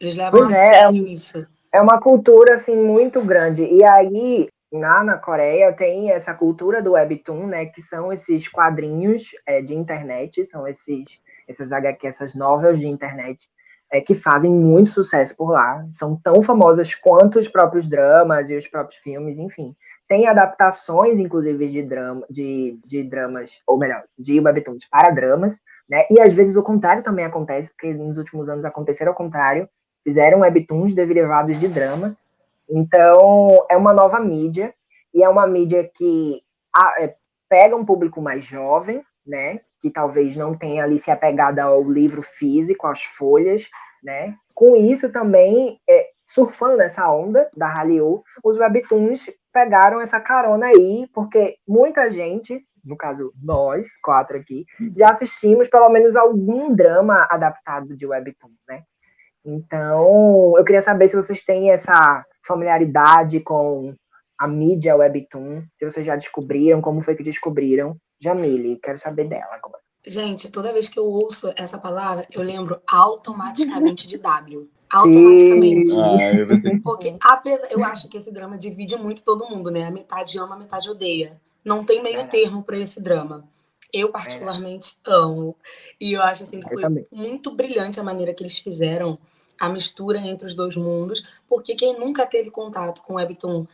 [0.00, 1.46] Eles levam pois a é, sério isso.
[1.72, 3.62] É uma cultura, assim, muito grande.
[3.62, 7.66] E aí, na, na Coreia, tem essa cultura do webtoon, né?
[7.66, 11.04] Que são esses quadrinhos é, de internet, são esses,
[11.48, 13.48] essas HQ, essas novelas de internet
[13.92, 15.86] é, que fazem muito sucesso por lá.
[15.92, 19.76] São tão famosas quanto os próprios dramas e os próprios filmes, enfim.
[20.08, 25.56] Tem adaptações, inclusive, de, drama, de, de dramas, ou melhor, de webtoons para dramas,
[25.88, 26.06] né?
[26.10, 29.68] E às vezes o contrário também acontece, porque nos últimos anos aconteceram ao contrário.
[30.02, 32.16] Fizeram webtoons derivados de drama.
[32.68, 34.74] Então, é uma nova mídia,
[35.14, 36.42] e é uma mídia que
[36.74, 37.14] a, é,
[37.48, 39.60] pega um público mais jovem, né?
[39.82, 43.68] Que talvez não tenha ali se apegado ao livro físico, às folhas,
[44.02, 44.36] né?
[44.54, 51.08] Com isso também, é, surfando essa onda da Hallyu, os webtoons pegaram essa carona aí,
[51.12, 54.64] porque muita gente, no caso nós, quatro aqui,
[54.96, 58.84] já assistimos pelo menos algum drama adaptado de webtoon, né?
[59.44, 63.92] Então, eu queria saber se vocês têm essa familiaridade com
[64.38, 69.50] a mídia webtoon, se vocês já descobriram, como foi que descobriram, Jamile, quero saber dela
[69.52, 69.82] agora.
[70.04, 74.68] Gente, toda vez que eu ouço essa palavra, eu lembro automaticamente de W.
[74.92, 75.90] Automaticamente.
[75.98, 79.84] Ah, Porque apesar, eu acho que esse drama divide muito todo mundo, né?
[79.84, 81.40] A metade ama, a metade odeia.
[81.64, 83.48] Não tem meio termo para esse drama.
[83.90, 85.10] Eu particularmente é.
[85.10, 85.56] amo.
[85.98, 89.18] E eu acho assim que foi muito brilhante a maneira que eles fizeram
[89.58, 93.66] a mistura entre os dois mundos, porque quem nunca teve contato com o Webtoon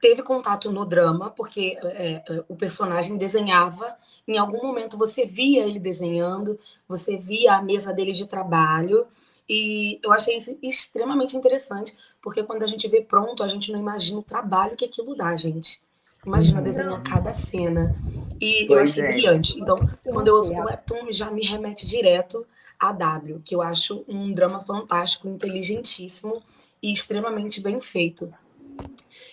[0.00, 5.64] teve contato no drama, porque é, é, o personagem desenhava, em algum momento você via
[5.64, 6.58] ele desenhando,
[6.88, 9.06] você via a mesa dele de trabalho,
[9.48, 13.80] e eu achei isso extremamente interessante, porque quando a gente vê pronto, a gente não
[13.80, 15.82] imagina o trabalho que aquilo dá, gente.
[16.24, 16.64] Imagina uhum.
[16.64, 17.94] desenhar cada cena.
[18.40, 19.12] E pois eu achei é.
[19.12, 19.60] brilhante.
[19.60, 22.46] Então, quando eu ouço o Webtoon, já me remete direto
[22.78, 26.42] a W, que eu acho um drama fantástico, inteligentíssimo
[26.82, 28.32] e extremamente bem feito.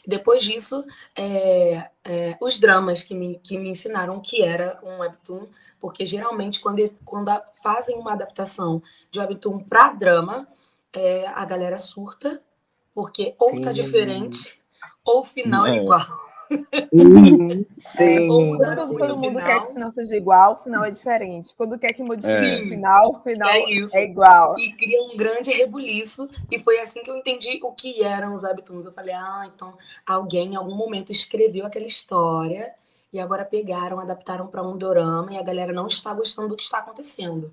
[0.06, 5.48] Depois disso, é, é, os dramas que me, que me ensinaram que era um webtoon,
[5.80, 7.30] porque geralmente quando, quando
[7.62, 8.82] fazem uma adaptação
[9.12, 10.48] de webtoon para drama,
[10.94, 12.42] é, a galera surta,
[12.94, 14.58] porque ou tá diferente,
[15.04, 15.84] ou o final é, é.
[15.84, 16.27] igual.
[16.92, 17.66] Uhum.
[18.30, 21.54] Ou quando todo mundo quer que o final seja igual, o final é diferente.
[21.56, 22.58] Quando quer que modifique é.
[22.58, 24.56] o final, o final é, é, igual.
[24.58, 26.30] E cria um grande rebuliço.
[26.52, 28.86] E foi assim que eu entendi o que eram os webtoons.
[28.86, 29.74] Eu falei, ah, então
[30.06, 32.74] alguém em algum momento escreveu aquela história
[33.12, 36.64] e agora pegaram, adaptaram para um dorama e a galera não está gostando do que
[36.64, 37.52] está acontecendo.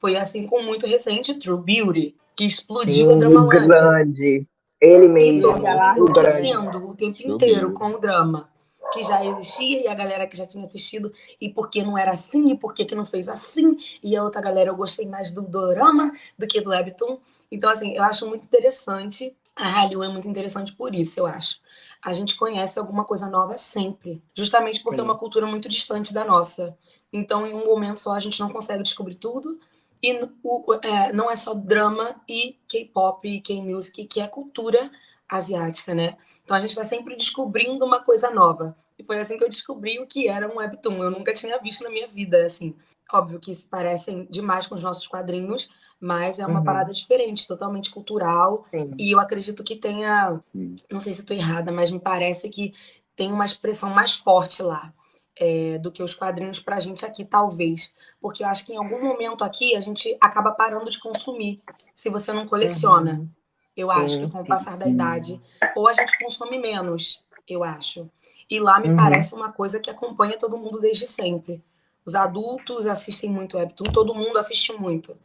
[0.00, 3.66] Foi assim com muito recente True Beauty, que explodiu Sim, a Dramalândia.
[3.66, 4.46] grande.
[4.80, 5.52] Ele mesmo.
[5.96, 8.48] Enlouquecendo o tempo inteiro com o drama
[8.92, 12.50] que já existia e a galera que já tinha assistido e porque não era assim
[12.50, 16.12] e por que não fez assim e a outra galera eu gostei mais do dorama
[16.38, 17.18] do que do webtoon
[17.50, 21.58] então assim eu acho muito interessante a Hallyu é muito interessante por isso eu acho
[22.02, 25.02] a gente conhece alguma coisa nova sempre justamente porque Sim.
[25.02, 26.76] é uma cultura muito distante da nossa
[27.12, 29.58] então em um momento só a gente não consegue descobrir tudo
[30.02, 34.90] e o, é, não é só drama e K-pop e K-music, que é cultura
[35.28, 36.16] asiática, né?
[36.44, 38.76] Então a gente está sempre descobrindo uma coisa nova.
[38.98, 41.02] E foi assim que eu descobri o que era um webtoon.
[41.02, 42.74] Eu nunca tinha visto na minha vida, assim.
[43.12, 45.68] Óbvio que se parecem demais com os nossos quadrinhos,
[46.00, 46.64] mas é uma uhum.
[46.64, 48.64] parada diferente, totalmente cultural.
[48.70, 48.94] Sim.
[48.98, 50.40] E eu acredito que tenha,
[50.90, 52.72] não sei se estou errada, mas me parece que
[53.14, 54.92] tem uma expressão mais forte lá
[55.38, 57.92] é, do que os quadrinhos para a gente aqui, talvez.
[58.20, 61.60] Porque eu acho que em algum momento aqui a gente acaba parando de consumir,
[61.94, 63.12] se você não coleciona.
[63.12, 63.28] Uhum.
[63.76, 65.38] Eu acho que com o passar da idade.
[65.74, 68.10] Ou a gente consome menos, eu acho.
[68.48, 68.96] E lá me uhum.
[68.96, 71.62] parece uma coisa que acompanha todo mundo desde sempre.
[72.04, 75.16] Os adultos assistem muito Webtoon, todo mundo assiste muito.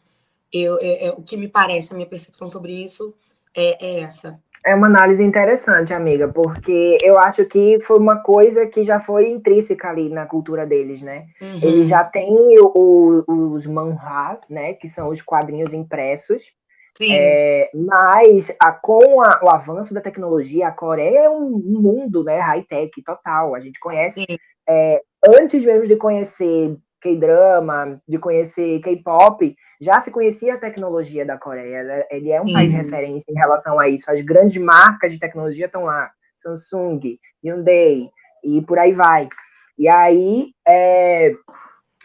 [0.52, 3.13] Eu, é, é, o que me parece, a minha percepção sobre isso
[3.56, 4.41] é, é essa.
[4.63, 9.30] É uma análise interessante, amiga, porque eu acho que foi uma coisa que já foi
[9.30, 11.26] intrínseca ali na cultura deles, né?
[11.41, 11.60] Uhum.
[11.63, 14.74] Eles já têm o, os manhwas, né?
[14.74, 16.43] Que são os quadrinhos impressos.
[16.95, 17.12] Sim.
[17.12, 22.38] É, mas a, com a, o avanço da tecnologia, a Coreia é um mundo né,
[22.39, 23.56] high-tech total.
[23.56, 24.26] A gente conhece,
[24.69, 31.38] é, antes mesmo de conhecer K-drama, de conhecer K-pop, já se conhecia a tecnologia da
[31.38, 31.84] Coreia.
[31.84, 32.04] Né?
[32.12, 32.54] Ele é um Sim.
[32.54, 34.10] país de referência em relação a isso.
[34.10, 36.12] As grandes marcas de tecnologia estão lá.
[36.38, 38.10] Samsung, Hyundai
[38.44, 39.30] e por aí vai.
[39.78, 41.34] E aí, é,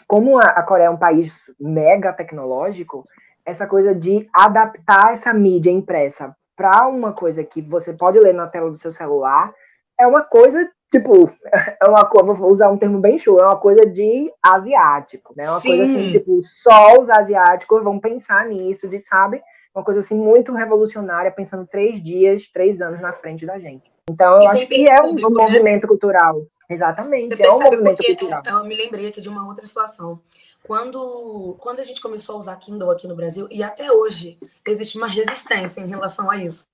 [0.07, 3.07] como a, a Coreia é um país mega tecnológico,
[3.45, 8.47] essa coisa de adaptar essa mídia impressa para uma coisa que você pode ler na
[8.47, 9.53] tela do seu celular
[9.99, 11.31] é uma coisa tipo
[11.83, 15.45] é uma coisa vou usar um termo bem show é uma coisa de asiático né
[15.49, 16.13] uma coisa assim Sim.
[16.13, 19.43] tipo só os asiáticos vão pensar nisso de sabe
[19.75, 24.37] uma coisa assim muito revolucionária pensando três dias três anos na frente da gente então
[24.37, 25.43] eu E acho que é um, público, um né?
[25.43, 29.65] movimento cultural exatamente Você é um movimento cultural eu me lembrei aqui de uma outra
[29.67, 30.21] situação.
[30.67, 34.99] Quando, quando a gente começou a usar Kindle aqui no Brasil, e até hoje, existe
[34.99, 36.69] uma resistência em relação a isso.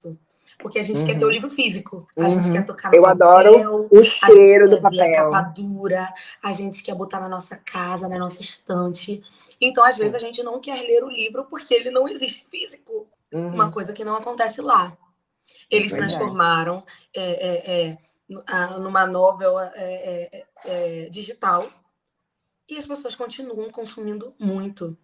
[0.63, 1.07] Porque a gente Uhum.
[1.07, 2.53] quer ter o livro físico, a gente Uhum.
[2.53, 6.15] quer tocar no eu papel, adoro o gente cheiro do ver a papel capa dura,
[6.43, 9.23] a gente quer botar na nossa casa, na nossa estante.
[9.61, 13.07] Então, às vezes, a gente não quer ler o livro porque ele não existe físico.
[13.33, 13.49] Uhum.
[13.55, 14.97] Uma coisa que não acontece lá.
[15.71, 16.15] Eles Verdade.
[16.15, 21.69] transformaram é, é, é, numa novel é, é, é, digital
[22.69, 24.97] e as pessoas continuam consumindo muito.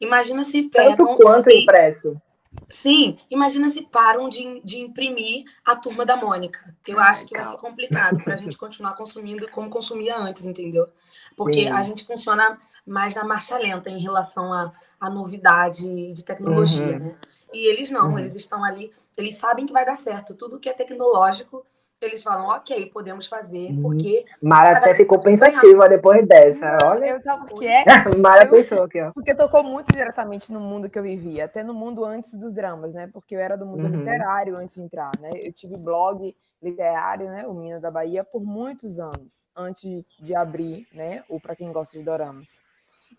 [0.00, 1.16] Imagina se tanto pegam.
[1.16, 2.20] quanto e- impresso
[2.68, 6.74] Sim, imagina se param de, de imprimir a turma da Mônica.
[6.86, 10.46] Eu Ai, acho que vai ser complicado para a gente continuar consumindo como consumia antes,
[10.46, 10.88] entendeu?
[11.36, 11.68] Porque Sim.
[11.68, 16.98] a gente funciona mais na marcha lenta em relação à, à novidade de tecnologia, Uhum.
[16.98, 17.16] né?
[17.52, 18.18] E eles não, Uhum.
[18.18, 20.34] eles estão ali, eles sabem que vai dar certo.
[20.34, 21.64] Tudo que é tecnológico,
[22.04, 23.82] eles falam, ok, podemos fazer, Uhum.
[23.82, 26.76] porque Mara até ficou pensativa depois dessa.
[26.84, 27.84] Olha, Eu sabe por que é?
[28.20, 29.12] Mara eu- pensou aqui, ó.
[29.12, 32.92] Porque tocou muito diretamente no mundo que eu vivia, até no mundo antes dos dramas,
[32.92, 33.08] né?
[33.12, 33.98] Porque eu era do mundo Uhum.
[33.98, 35.30] literário antes de entrar, né?
[35.34, 37.46] Eu tive blog literário, né?
[37.46, 41.24] O Menino da Bahia, por muitos anos, antes de abrir, né?
[41.28, 42.46] O Para Quem Gosta de Doramas.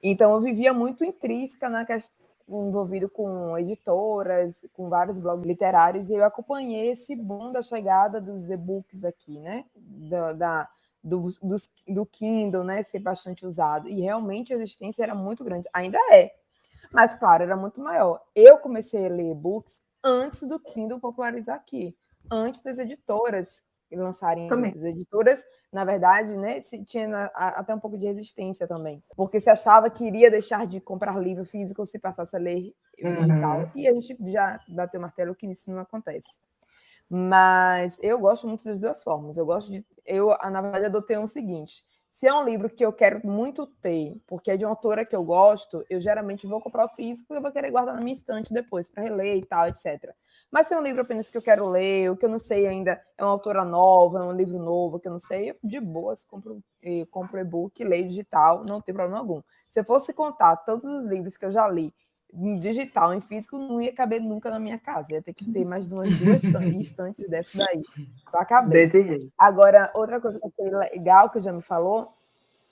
[0.02, 6.14] Então eu vivia muito intrínseca na questão envolvido com editoras, com vários blogs literários, e
[6.14, 9.66] eu acompanhei esse boom da chegada dos e-books aqui, né?
[9.76, 10.70] Da, da-
[11.04, 12.84] do, dos- do Kindle, né?
[12.84, 13.88] Ser bastante usado.
[13.90, 15.68] E realmente a existência era muito grande.
[15.74, 16.34] Ainda é.
[16.92, 18.22] Mas, claro, era muito maior.
[18.36, 21.96] Eu comecei a ler e-books antes do Kindle popularizar aqui.
[22.32, 23.62] Antes das editoras
[23.96, 24.72] lançarem Também.
[24.72, 29.02] As editoras, na verdade, né, se tinha até um pouco de resistência também.
[29.16, 33.16] Porque se achava que iria deixar de comprar livro físico se passasse a ler Uhum.
[33.16, 33.72] digital.
[33.76, 36.40] E a gente já bateu o martelo que isso não acontece.
[37.10, 39.38] Mas eu gosto muito das duas formas.
[39.38, 39.86] Eu gosto de.
[40.06, 44.16] Eu, na verdade, adotei um seguinte: se é um livro que eu quero muito ter,
[44.28, 47.38] porque é de uma autora que eu gosto, eu geralmente vou comprar o físico e
[47.38, 50.14] eu vou querer guardar na minha estante depois para reler e tal, etc.
[50.52, 52.68] Mas se é um livro apenas que eu quero ler, o que eu não sei
[52.68, 56.24] ainda é uma autora nova, é um livro novo que eu não sei, de boas
[56.24, 56.64] compro
[57.10, 59.42] compro e-book, leio digital, não tem problema algum.
[59.70, 61.94] Se eu fosse contar todos os livros que eu já li
[62.60, 65.08] digital, em físico, não ia caber nunca na minha casa.
[65.14, 67.82] Ia ter que ter mais de umas duas estan- estantes dessas daí
[68.32, 68.92] para caber.
[69.38, 72.14] Agora, outra coisa que eu achei legal que o já me falou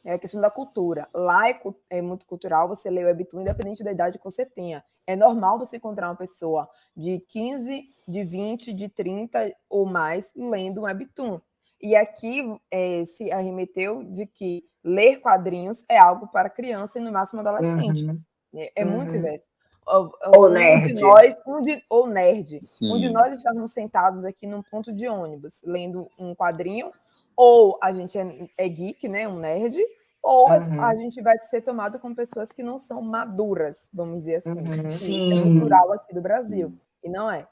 [0.03, 1.07] é a questão da cultura.
[1.13, 4.83] Lá é, é muito cultural você ler o Webtoon, independente da idade que você tenha.
[5.05, 10.81] É normal você encontrar uma pessoa de 15, de 20, de 30 ou mais lendo
[10.81, 11.39] um Webtoon.
[11.79, 17.11] E aqui é, se arremeteu de que ler quadrinhos é algo para criança e no
[17.11, 18.05] máximo adolescente.
[18.05, 18.19] Uhum.
[18.55, 19.17] É, é muito Uhum.
[19.17, 19.45] inverso.
[19.85, 20.13] Ou,
[20.45, 20.93] um nerd.
[20.93, 22.61] De nós, um de, ou nerd.
[22.81, 23.13] Um de Sim.
[23.13, 26.91] nós estávamos sentados aqui num ponto de ônibus, lendo um quadrinho,
[27.35, 29.27] ou a gente é, é geek, né?
[29.27, 29.77] Um nerd,
[30.21, 30.83] ou a- Uhum.
[30.83, 34.59] a gente vai ser tomado com pessoas que não são maduras, vamos dizer assim.
[34.59, 34.89] Uhum.
[34.89, 35.33] Sim.
[35.33, 36.73] é cultural aqui do Brasil.
[37.03, 37.47] E não é.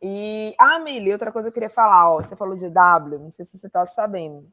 [0.00, 3.30] E, ah, Mili, outra coisa que eu queria falar, ó, você falou de W, não
[3.30, 4.46] sei se você está sabendo.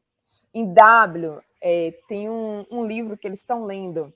[0.52, 4.12] Em W, é, tem um, um livro que eles estão lendo,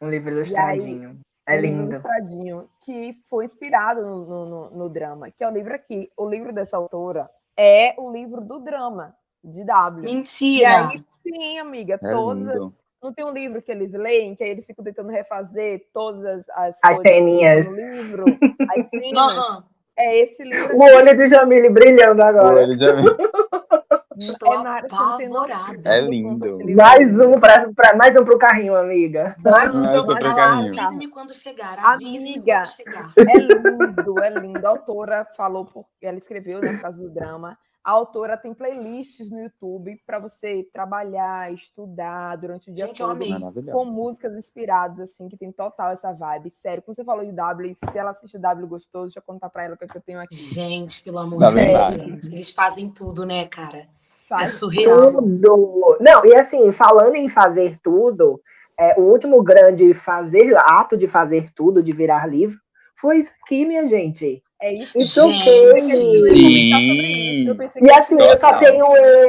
[0.00, 0.38] Um livro E aí,
[0.78, 1.20] ilustradinho.
[1.46, 1.90] É um livro lindo.
[1.92, 6.10] ilustradinho, que foi inspirado no, no- no- drama, que é o livro aqui.
[6.16, 10.08] O livro dessa autora é o livro do drama, de W.
[10.08, 10.88] E Mentira!
[10.88, 12.54] aí, sim, amiga, É todas.
[12.54, 12.74] lindo.
[13.02, 16.76] Não tem um livro que eles leem, que aí eles ficam tentando refazer todas as,
[16.82, 17.66] as, ceninhas.
[17.66, 18.24] no livro,
[18.68, 19.18] as cenas.
[19.38, 19.64] Aham.
[19.98, 20.94] É esse livro O aqui.
[20.94, 22.56] olho de Jamile brilhando agora.
[22.56, 23.02] Olha, já vi.
[24.18, 25.82] Estou É, apavorada.
[25.84, 26.58] É lindo.
[26.74, 29.36] Mais um pra- mais um pro carrinho, amiga.
[29.44, 30.34] Mais um eu um pra falar.
[30.34, 30.80] carrinho.
[30.80, 31.78] Avise-me quando chegar.
[31.78, 32.56] Avise-me Amiga.
[32.56, 33.12] quando chegar.
[33.16, 34.66] É lindo, é lindo.
[34.66, 35.84] A autora falou, por...
[36.00, 37.58] ela escreveu, né, por causa do drama.
[37.84, 43.06] A autora tem playlists no YouTube para você trabalhar, estudar durante o dia Gente, eu
[43.10, 43.62] todo.
[43.70, 46.50] Com músicas inspiradas, assim, que tem total essa vibe.
[46.50, 49.48] Sério, quando você falou de W, se ela assiste o W gostoso, deixa eu contar
[49.50, 50.34] pra ela o que, é que eu tenho aqui.
[50.34, 52.26] Gente, pelo amor de Deus, gente.
[52.34, 53.86] Eles fazem tudo, né, cara?
[54.26, 55.12] É Faz surreal.
[55.12, 55.96] Tudo.
[56.00, 58.40] Não, e assim, falando em fazer tudo,
[58.78, 62.58] é, o último grande fazer, ato de fazer tudo, de virar livro,
[63.00, 64.42] foi isso aqui, minha gente.
[64.60, 65.20] É isso Isso
[66.34, 67.46] Gente.
[67.46, 68.86] Eu pensei E que assim, eu só tenho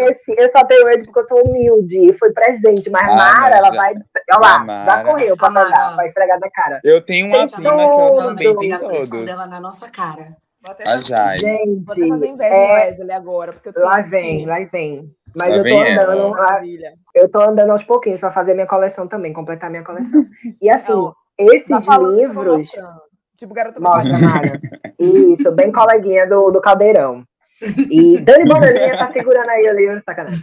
[0.09, 3.55] esse, eu só tenho esse porque eu tô humilde, foi presente, mas Ah, Mara, mas
[3.57, 6.79] ela já- vai, olha lá, Mara- já correu pra pegar, vai esfregar da cara.
[6.83, 9.25] Eu tenho uma Gente, prima que ela também tem pegar a pressão todos.
[9.25, 10.37] dela na nossa cara.
[10.67, 11.37] Vou até A fazer- Jai.
[11.39, 15.09] Gente, vou até fazer inveja é, Wesley agora, porque eu tenho lá vem, lá vem.
[15.33, 16.93] Mas Lá eu tô andando, lá- Maravilha.
[17.15, 20.21] eu tô andando aos pouquinhos pra fazer minha coleção também, completar minha coleção.
[20.61, 22.69] E assim, Não, esses Tá tô livros.
[23.37, 24.17] Tipo, garota Mostra.
[24.17, 24.59] Mara.
[24.99, 27.23] Isso, bem coleguinha do, do caldeirão.
[27.89, 30.39] E Dani Bananinha tá segurando aí o livro, sacanagem.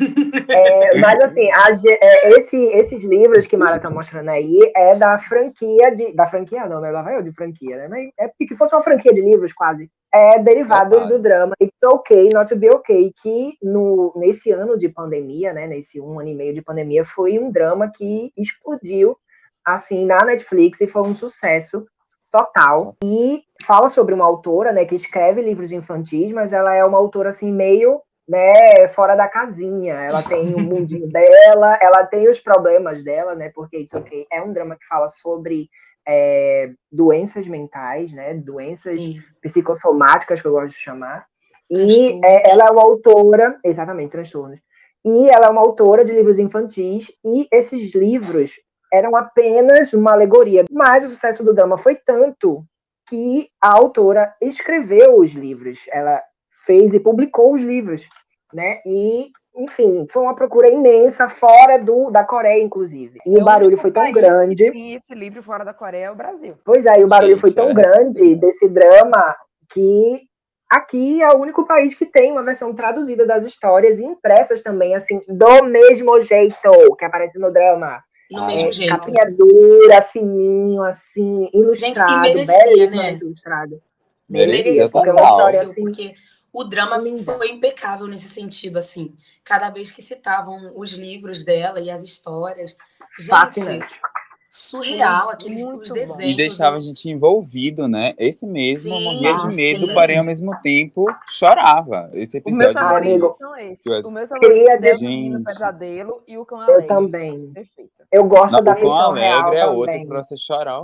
[0.50, 5.18] É, mas assim, a é, esse- esses livros que Mara tá mostrando aí é da
[5.18, 6.12] franquia de.
[6.12, 6.90] Da franquia não, né?
[6.90, 7.88] Lá vai eu de franquia, né?
[7.88, 9.88] Mas é que fosse uma franquia de livros, quase.
[10.12, 11.12] É derivado Verdade.
[11.12, 15.66] do drama It's Okay, Not to Be Okay, que no, nesse ano de pandemia, né?
[15.66, 19.16] Nesse um ano e meio de pandemia, foi um drama que explodiu
[19.64, 21.86] assim na Netflix e foi um sucesso
[22.35, 22.97] total.
[23.05, 27.28] E fala sobre uma autora, né, que escreve livros infantis, mas ela é uma autora
[27.28, 29.95] assim meio, né, fora da casinha.
[29.95, 34.43] Ela tem o mundinho dela, ela tem os problemas dela, né, porque It's Okay é
[34.43, 35.68] um drama que fala sobre
[36.07, 39.22] é, doenças mentais, né, doenças Sim.
[39.41, 41.26] psicossomáticas, que eu gosto de chamar.
[41.70, 44.59] E é, ela é uma autora, exatamente, transtornos.
[45.05, 48.57] E ela é uma autora de livros infantis, e esses livros
[48.95, 50.64] eram apenas uma alegoria.
[50.70, 52.64] Mas o sucesso do drama foi tanto
[53.09, 55.80] que a autora escreveu os livros.
[55.90, 56.22] Ela
[56.64, 58.09] fez e publicou os livros,
[58.53, 58.80] né?
[58.86, 63.18] E, enfim, foi uma procura imensa fora do da Coreia, inclusive.
[63.26, 64.70] E É o barulho foi tão grande.
[64.70, 66.57] tem esse livro fora da Coreia é o Brasil.
[66.64, 67.74] Pois é, e o barulho Gente, foi tão é.
[67.74, 69.36] grande desse drama
[69.70, 70.22] que
[70.70, 74.95] aqui é o único país que tem uma versão traduzida das histórias e impressas também,
[74.95, 78.03] assim, do mesmo jeito que aparece no drama.
[78.30, 78.90] No Ah, mesmo É, jeito.
[78.90, 83.18] capinha dura, fininho, assim, ilustrado, merecia, belíssimamente né?
[83.20, 83.82] ilustrado.
[84.28, 85.82] Merecia Merecia, porque é história assim.
[85.82, 86.14] porque
[86.52, 87.36] o drama linda.
[87.36, 89.12] foi impecável nesse sentido, assim.
[89.44, 92.76] Cada vez que citavam os livros dela e as histórias.
[93.18, 94.00] Gente, Fascinante.
[94.48, 95.74] surreal, aqueles bom.
[95.74, 96.36] os E desenhos.
[96.36, 98.14] deixava a gente envolvido, né?
[98.18, 99.94] Esse mesmo Sim, morria de ah, medo, sim.
[99.94, 102.08] porém ao mesmo tempo chorava.
[102.14, 102.78] Esse Os meus episódio.
[102.78, 103.36] Ah, favoritos amigo.
[103.38, 103.80] são esses.
[103.82, 105.44] Que eu- Os meus Queria favoritos é o Menino Gente.
[105.46, 106.86] Pesadelo e o Cão Eu Alegre.
[106.86, 107.52] também.
[107.52, 107.90] Perfeito.
[108.14, 110.06] Eu gosto Não, da o feição real Alegre é outro também.
[110.06, 110.80] pra você chorar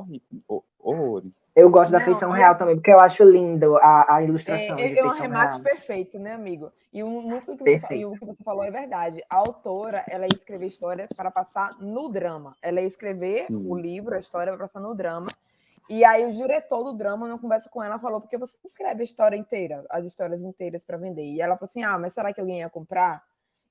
[0.81, 1.33] horrores.
[1.55, 4.77] Eu gosto da feição real assim- também, porque eu acho lindo a, a É, ilustração
[4.77, 5.63] de é, é um feição remate real.
[5.63, 6.73] perfeito, né, amigo?
[6.93, 9.23] E um- muito do que você, e o que você falou é verdade.
[9.31, 12.57] A autora, ela ia escrever história para passar no drama.
[12.63, 13.65] Ela ia escrever Sim.
[13.69, 15.27] o livro, a história para passar no drama.
[15.89, 19.03] E aí o diretor do drama, não conversa com ela, falou, porque você não escreve
[19.03, 21.25] a história inteira, as histórias inteiras para vender.
[21.25, 23.23] E ela falou assim, ah, mas será que alguém ia comprar?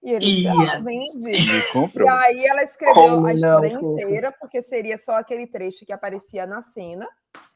[0.01, 1.29] E ele disse, ah, vende.
[1.31, 2.09] E E comprou.
[2.09, 3.99] aí ela escreveu Como a não, história fofo?
[3.99, 7.07] inteira, porque seria só aquele trecho que aparecia na cena,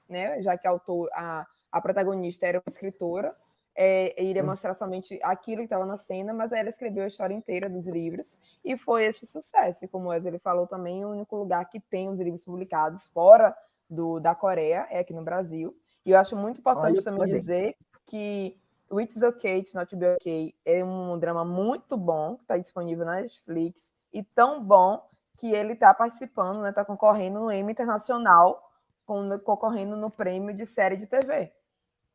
[0.09, 0.41] né?
[0.41, 3.33] Já que a, autor, a, a protagonista era uma escritora,
[3.75, 4.47] é, iria Hum.
[4.47, 7.87] mostrar somente aquilo que estava na cena, mas aí ela escreveu a história inteira dos
[7.87, 9.85] livros e foi esse sucesso.
[9.85, 13.55] E como o Wesley falou também, o único lugar que tem os livros publicados fora
[13.89, 15.75] do, da Coreia é aqui no Brasil.
[16.05, 17.75] E eu acho muito importante Olha também dizer
[18.05, 18.59] que
[18.89, 22.57] o It's Okay, It's Not to Be Okay é um drama muito bom, que está
[22.57, 25.01] disponível na Netflix, e tão bom
[25.37, 28.71] que ele está participando, está né, tá concorrendo no Emmy Internacional,
[29.05, 31.51] com, concorrendo no prêmio de série de TV,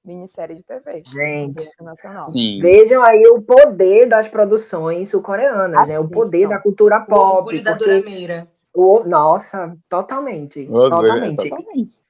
[0.05, 2.31] minissérie de TV Gente, internacional.
[2.31, 2.61] Sim.
[2.63, 5.99] vejam aí o poder das produções sul-coreanas, né?
[5.99, 7.37] O poder da cultura O pop.
[7.39, 8.49] orgulho da porque Durameira.
[8.73, 10.65] o- Nossa, totalmente.
[10.67, 10.91] Nossa, é,
[11.35, 12.01] Totalmente.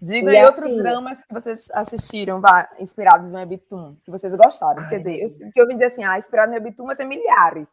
[0.00, 4.34] Diga E aí outros assim- dramas que vocês assistiram, vá, inspirados no Webtoon, que vocês
[4.36, 4.82] gostaram.
[4.82, 7.04] Ai, Quer dizer, eu, que eu vim dizer assim, ah, inspirado no Webtoon vai ter
[7.06, 7.66] milhares.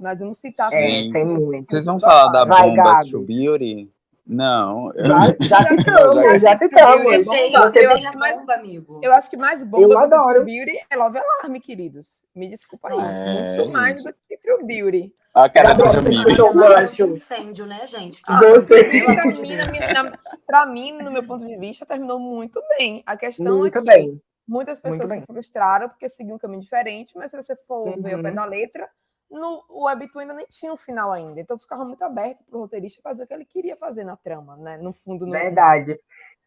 [0.00, 1.70] Mas vamos citar É, tem muito.
[1.70, 3.10] Vocês vão falar da Vai, bomba Gabi.
[3.10, 3.90] to Beauty?
[4.30, 4.92] Não.
[4.94, 9.00] Já, já citamos, Já tem, você Eu tem acho que mais- bomba, amigo.
[9.02, 10.44] Eu acho que mais bomba Eu do que adoro.
[10.44, 12.22] Beauty é Love Alarm, queridos.
[12.34, 12.90] Me desculpa.
[12.92, 15.12] É, Muito mais do que True Beauty.
[15.34, 17.04] A cara o gancho.
[17.04, 18.22] de incêndio, né, gente?
[18.26, 23.02] Ah, pra mim, na na- pra mim, no meu ponto de vista, terminou muito bem.
[23.04, 24.22] A questão Muito é que bem.
[24.48, 28.22] muitas pessoas se frustraram porque seguiam um caminho diferente, mas se você for ver o
[28.22, 28.34] pé Uhum.
[28.34, 28.88] da letra,
[29.30, 32.62] no o Webtoon ainda nem tinha um final ainda, então ficava muito aberto para o
[32.62, 34.78] roteirista fazer o que ele queria fazer na trama, né?
[34.78, 35.92] No fundo, no Verdade.
[35.92, 36.00] Fundo.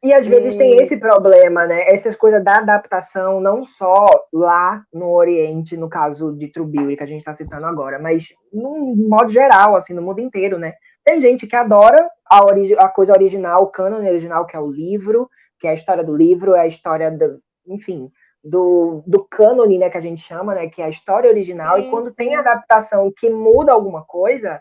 [0.03, 0.57] E às vezes e...
[0.57, 1.83] tem esse problema, né?
[1.87, 7.07] Essas coisas da adaptação, não só lá no Oriente, no caso de Beauty, que a
[7.07, 10.73] gente está citando agora, mas no modo geral, assim, no mundo inteiro, né?
[11.05, 12.39] Tem gente que adora a,
[12.79, 15.29] a coisa original, o cânone original, que é o livro,
[15.59, 18.09] que é a história do livro, é a história do, enfim,
[18.43, 21.87] do, do cânone, né, que a gente chama, né, que é a história original, sim,
[21.87, 24.59] e quando tem adaptação que muda alguma coisa,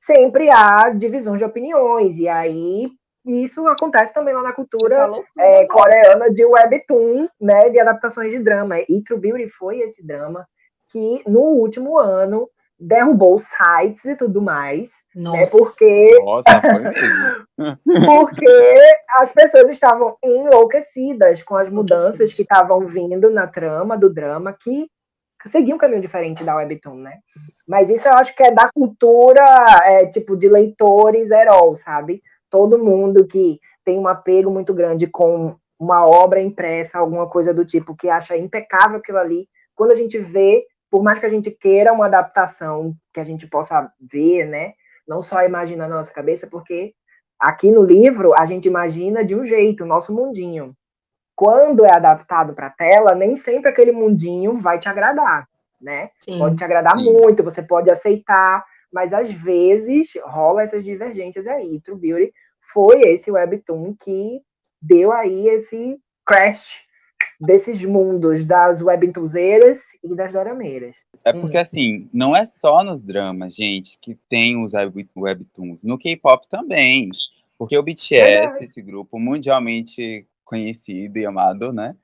[0.00, 2.90] sempre há divisões de opiniões, e aí
[3.24, 8.78] isso acontece também lá na cultura é, coreana de webtoon, né, de adaptações de drama.
[8.80, 10.46] E True Beauty foi esse drama
[10.90, 12.48] que no último ano
[12.78, 15.36] derrubou sites e tudo mais, né, Nossa.
[15.36, 15.46] né?
[15.46, 17.78] Porque Nossa, foi mesmo.
[18.06, 18.78] porque
[19.20, 24.86] as pessoas estavam enlouquecidas com as mudanças que estavam vindo na trama do drama que
[25.46, 27.18] seguia um caminho diferente da webtoon, né?
[27.66, 29.44] Mas isso eu acho que é da cultura,
[29.84, 32.22] é, tipo de leitores heróis, sabe?
[32.54, 37.64] Todo mundo que tem um apego muito grande com uma obra impressa, alguma coisa do
[37.64, 41.50] tipo, que acha impecável aquilo ali, quando a gente vê por mais que a gente
[41.50, 44.74] queira uma adaptação que a gente possa ver, né?
[45.08, 46.94] Não só imagina na nossa cabeça, porque
[47.36, 50.72] aqui no livro a gente imagina de um jeito, o nosso mundinho.
[51.34, 55.48] Quando é adaptado para a tela, nem sempre aquele mundinho vai te agradar,
[55.80, 56.10] né?
[56.20, 56.38] Sim.
[56.38, 57.12] Pode te agradar Sim.
[57.12, 61.80] muito, você pode aceitar, mas às vezes rola essas divergências aí.
[61.80, 62.32] True Beauty
[62.72, 64.40] foi esse webtoon que
[64.80, 66.84] deu aí esse crash
[67.40, 70.96] desses mundos das webtoonzeiras e das dorameiras.
[71.24, 74.72] É porque, assim, não é só nos dramas, gente, que tem os
[75.16, 75.82] webtoons.
[75.82, 77.10] No K-pop também.
[77.56, 81.94] Porque o BTS, é esse grupo mundialmente conhecido e amado, né?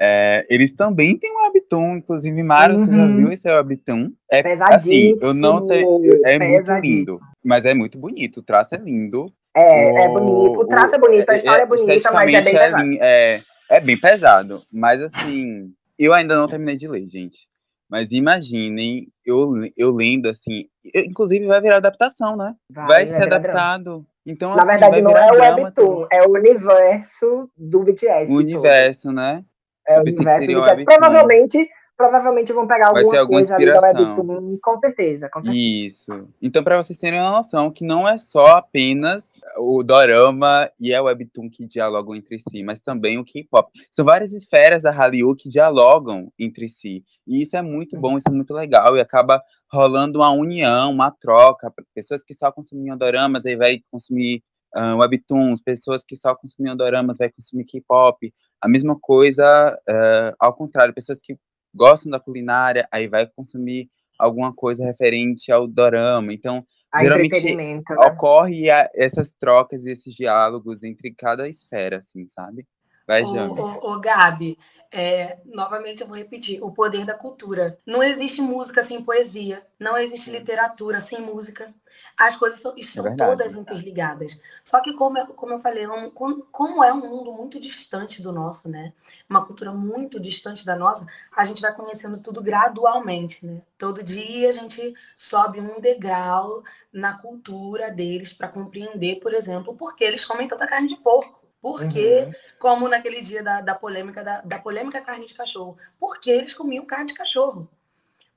[0.00, 2.86] É, eles também têm um webtoon, inclusive Mara, uhum.
[2.86, 3.16] você já uhum.
[3.16, 4.12] viu esse webtoon?
[4.32, 4.52] É.
[4.62, 9.30] Assim, eu não tenho, é muito lindo, mas é muito bonito, o traço é lindo.
[9.54, 12.40] É, o, é bonito, o traço é bonito, a história é, é bonita, mas é
[12.40, 12.90] bem é pesado.
[13.00, 17.48] É, é bem pesado, mas assim, eu ainda não terminei de ler, gente.
[17.88, 22.54] Mas imaginem, eu, eu lendo assim, eu, inclusive vai virar adaptação, né?
[22.70, 23.82] Vai, vai ser adaptado.
[23.82, 24.06] Drama.
[24.24, 28.30] Então, Na assim, verdade, não é o webtoon, é o universo do BTS.
[28.30, 29.44] O universo, né?
[29.88, 30.84] É o universo do BTS.
[30.84, 31.68] Provavelmente
[32.00, 35.58] provavelmente vão pegar alguma, coisa ali da Webtoon, com certeza, com certeza.
[35.58, 36.28] Isso.
[36.40, 41.02] Então, para vocês terem uma noção, que não é só apenas o dorama e a
[41.02, 43.70] webtoon que dialogam entre si, mas também o K-pop.
[43.90, 47.04] São várias esferas da Hallyu que dialogam entre si.
[47.26, 51.10] E isso é muito bom, isso é muito legal e acaba rolando uma união, uma
[51.10, 51.70] troca.
[51.94, 54.42] Pessoas que só consumiam doramas aí vai consumir
[54.74, 58.32] uh, webtoons, pessoas que só consumiam doramas vai consumir K-pop.
[58.58, 61.36] A mesma coisa uh, ao contrário, pessoas que
[61.74, 66.32] gostam da culinária, aí vai consumir alguma coisa referente ao dorama.
[66.32, 67.82] Então, a geralmente né?
[68.06, 72.66] ocorre a, essas trocas e esses diálogos entre cada esfera, assim, sabe?
[73.10, 73.60] Vai, Jamie.
[73.60, 74.56] Ô, ô, Gabi,
[74.88, 77.76] é, novamente eu vou repetir, o poder da cultura.
[77.84, 81.74] Não existe música sem poesia, não existe literatura sem música.
[82.16, 84.40] As coisas são, estão é todas interligadas.
[84.62, 86.08] Só que, como eu, como eu falei, um,
[86.52, 88.92] como é um mundo muito distante do nosso, né?
[89.28, 91.04] Uma cultura muito distante da nossa,
[91.36, 93.60] a gente vai conhecendo tudo gradualmente, né?
[93.76, 99.96] Todo dia a gente sobe um degrau na cultura deles para compreender, por exemplo, por
[99.96, 102.32] que eles comem tanta carne de porco por que, uhum.
[102.58, 106.54] como naquele dia da, da polêmica da, da, polêmica carne de cachorro, por que eles
[106.54, 107.68] comiam carne de cachorro?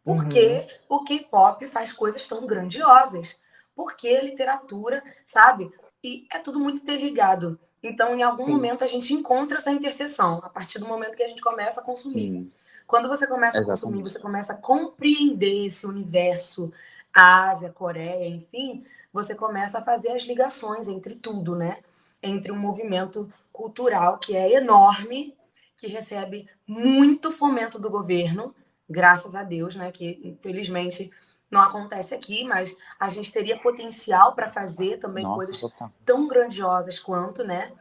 [0.03, 0.29] Por uhum.
[0.29, 3.39] que o K-pop faz coisas tão grandiosas?
[3.73, 5.71] Por que literatura, sabe?
[6.03, 7.57] E é tudo muito interligado.
[7.81, 8.51] Então, em algum Sim.
[8.51, 11.83] momento, a gente encontra essa interseção, a partir do momento que a gente começa a
[11.83, 12.31] consumir.
[12.31, 12.51] Sim.
[12.85, 13.79] Quando você começa Exatamente.
[13.79, 16.71] a consumir, você começa a compreender esse universo,
[17.13, 21.79] Ásia, Coreia, enfim, você começa a fazer as ligações entre tudo, né?
[22.23, 25.37] Entre um movimento cultural que é enorme,
[25.75, 28.55] que recebe muito fomento do governo,
[28.89, 29.91] graças a Deus, né?
[29.91, 31.11] Que infelizmente
[31.51, 35.91] não acontece aqui, mas a gente teria potencial para fazer também Nossa, coisas total.
[36.03, 37.71] tão grandiosas quanto, né?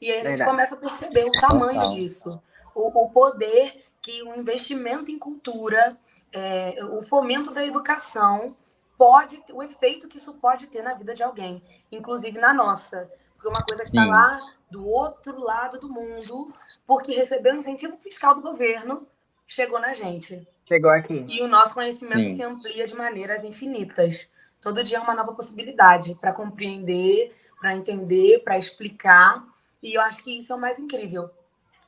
[0.00, 1.90] E aí a gente começa a perceber o tamanho total.
[1.90, 2.42] disso,
[2.74, 5.98] o, o, poder que o investimento em cultura,
[6.32, 8.56] é, o fomento da educação
[8.96, 13.10] pode, o efeito que isso pode ter na vida de alguém, inclusive na nossa.
[13.38, 16.52] Porque uma coisa que está lá do outro lado do mundo,
[16.84, 19.06] porque recebeu um incentivo fiscal do governo,
[19.46, 20.46] chegou na gente.
[20.66, 21.24] Chegou aqui.
[21.28, 22.36] E o nosso conhecimento Sim.
[22.36, 24.30] se amplia de maneiras infinitas.
[24.60, 29.46] Todo dia é uma nova possibilidade para compreender, para entender, para explicar.
[29.80, 31.30] E eu acho que isso é o mais incrível.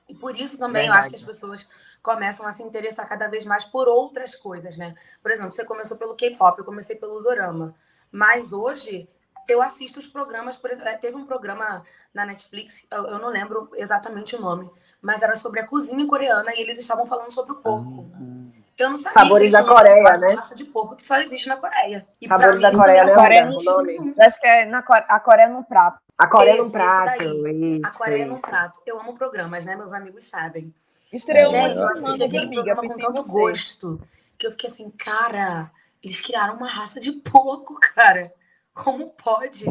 [0.09, 1.69] E por isso também eu acho que as pessoas
[2.01, 4.95] começam a se interessar cada vez mais por outras coisas, né?
[5.21, 7.75] Por exemplo, você começou pelo K-pop, eu comecei pelo dorama.
[8.11, 9.09] Mas hoje
[9.51, 11.83] eu assisto os programas, por exemplo, teve um programa
[12.13, 14.71] na Netflix, eu, eu, não lembro exatamente o nome,
[15.01, 17.89] mas era sobre a cozinha coreana e eles estavam falando sobre o porco.
[17.89, 18.53] Uhum.
[18.79, 20.35] Eu não sabia Sabores da Coreia, né?
[20.35, 22.07] raça de porco que só existe na Coreia.
[22.21, 23.15] E Sabores da Coreia, né?
[23.15, 24.15] Coreia não nome.
[24.19, 26.01] Acho que é na, a Coreia no prato.
[26.17, 27.23] A Coreia esse, no prato.
[27.23, 28.81] Isso, a Coreia no prato.
[28.87, 29.77] Eu amo programas, né?
[29.77, 30.75] Meus amigos sabem.
[31.13, 34.01] Estreou Gente, eu assisti aquele programa com tanto gosto
[34.39, 35.71] que eu fiquei assim, cara,
[36.03, 38.33] eles criaram uma raça de porco, cara.
[38.75, 39.65] Como pode?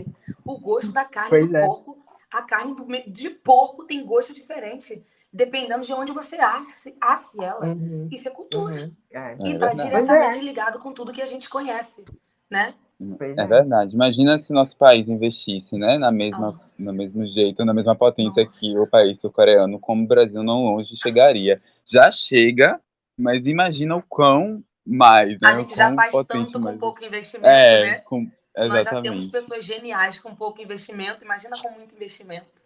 [0.45, 1.66] O gosto da carne pois do é.
[1.66, 1.97] porco,
[2.32, 7.66] a carne do, de porco tem gosto diferente, dependendo de onde você asse, asse ela.
[7.66, 8.08] Uhum.
[8.12, 8.84] Isso é cultura.
[8.84, 8.95] Uhum.
[9.12, 10.41] É, e está é diretamente é.
[10.41, 12.04] ligado com tudo que a gente conhece,
[12.50, 12.74] né?
[13.22, 13.95] É, é verdade.
[13.95, 18.60] Imagina se nosso país investisse, né, na mesma, no mesmo jeito, na mesma potência Nossa.
[18.60, 21.62] que o país sul-coreano, como o Brasil não longe chegaria.
[21.86, 22.80] Já chega,
[23.18, 25.50] mas imagina o quão mais, né?
[25.50, 26.76] A gente já faz tanto mais.
[26.76, 27.95] com pouco investimento, é, né?
[28.00, 28.86] Com, Exatamente.
[28.86, 32.64] Nós já temos pessoas geniais com pouco investimento, imagina com muito investimento.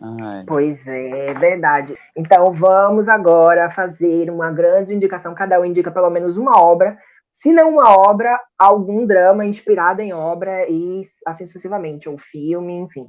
[0.00, 0.44] Ai.
[0.46, 1.96] Pois é, é verdade.
[2.16, 5.34] Então vamos agora fazer uma grande indicação.
[5.34, 6.98] Cada um indica pelo menos uma obra.
[7.32, 13.08] Se não uma obra, algum drama inspirado em obra e assim sucessivamente, ou filme, enfim.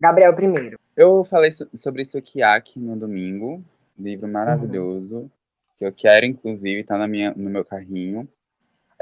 [0.00, 0.78] Gabriel primeiro.
[0.96, 3.64] Eu falei sobre Sukiyaki no domingo,
[3.98, 5.30] livro maravilhoso, uhum.
[5.76, 8.28] que eu quero, inclusive, tá na minha, no meu carrinho.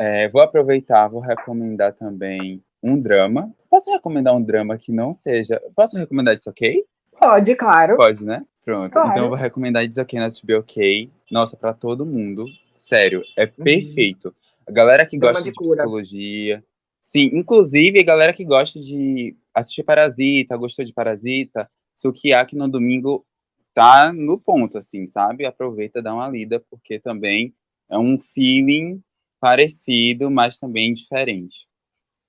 [0.03, 3.53] É, vou aproveitar, vou recomendar também um drama.
[3.69, 5.61] Posso recomendar um drama que não seja.
[5.77, 6.83] Posso recomendar isso ok?
[7.19, 7.99] Pode, claro.
[7.99, 8.43] Pode, né?
[8.65, 8.91] Pronto.
[8.91, 9.11] Claro.
[9.11, 11.11] Então eu vou recomendar Not To Be Okay.
[11.31, 12.47] Nossa, para todo mundo.
[12.79, 13.63] Sério, é uhum.
[13.63, 14.35] perfeito.
[14.67, 16.65] A galera que gosta de, de psicologia.
[16.99, 23.27] Sim, inclusive a galera que gosta de assistir Parasita, gostou de Parasita, Sukiyaki no domingo
[23.75, 25.45] tá no ponto, assim, sabe?
[25.45, 27.53] Aproveita, dá uma lida, porque também
[27.91, 29.03] é um feeling
[29.41, 31.67] parecido, mas também diferente.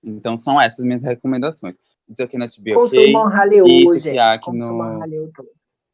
[0.04, 1.78] Então são essas minhas recomendações.
[2.10, 3.14] Isso aqui na HBO OK.
[3.14, 5.00] Hollywood, isso aqui no...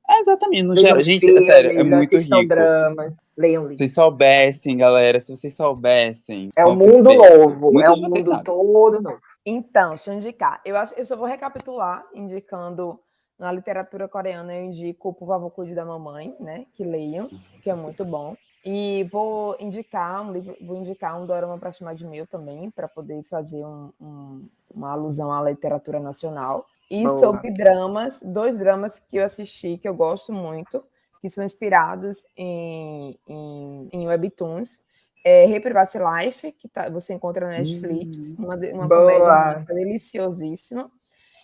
[0.09, 2.47] É, exatamente, no geral, gente, filmes, é sério, é muito rico.
[2.47, 3.77] Dramas, leiam livros.
[3.77, 6.49] Se vocês soubessem, galera, se vocês soubessem.
[6.55, 8.43] É um mundo novo, é um mundo sabem.
[8.43, 9.19] todo novo.
[9.45, 10.61] Então, deixa eu indicar.
[10.63, 12.97] Eu, acho, eu só vou recapitular, indicando
[13.37, 16.65] na literatura coreana, eu indico Por Favor Cuide da Mamãe, né?
[16.73, 17.29] Que leiam,
[17.61, 18.35] que é muito bom.
[18.69, 22.85] E vou indicar um livro, vou indicar um dorama para chamar de meu também, para
[22.85, 24.45] poder fazer um, um,
[24.75, 26.65] uma alusão à literatura nacional.
[26.91, 27.17] E Boa.
[27.17, 30.83] sobre dramas, dois dramas que eu assisti que eu gosto muito,
[31.21, 34.83] que são inspirados em, em, em webtoons.
[35.23, 40.91] É Reprivate Life, que tá, você encontra na Netflix, hum, uma, uma comédia deliciosíssima.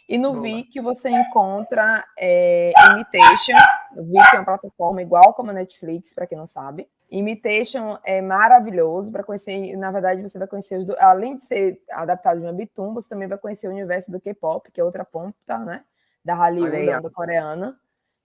[0.09, 0.43] E no Boa.
[0.43, 3.57] Viki você encontra é, Imitation.
[3.95, 6.89] O Viki é uma plataforma igual como a Netflix, para quem não sabe.
[7.18, 9.78] Imitation é maravilhoso para conhecer.
[9.78, 10.95] Na verdade, você vai conhecer os do...
[10.97, 14.82] além de ser adaptado de Webtoon, você também vai conhecer o universo do K-pop, que
[14.82, 15.84] é outra ponta, né?
[16.26, 17.78] Da Hallyu, da coreana.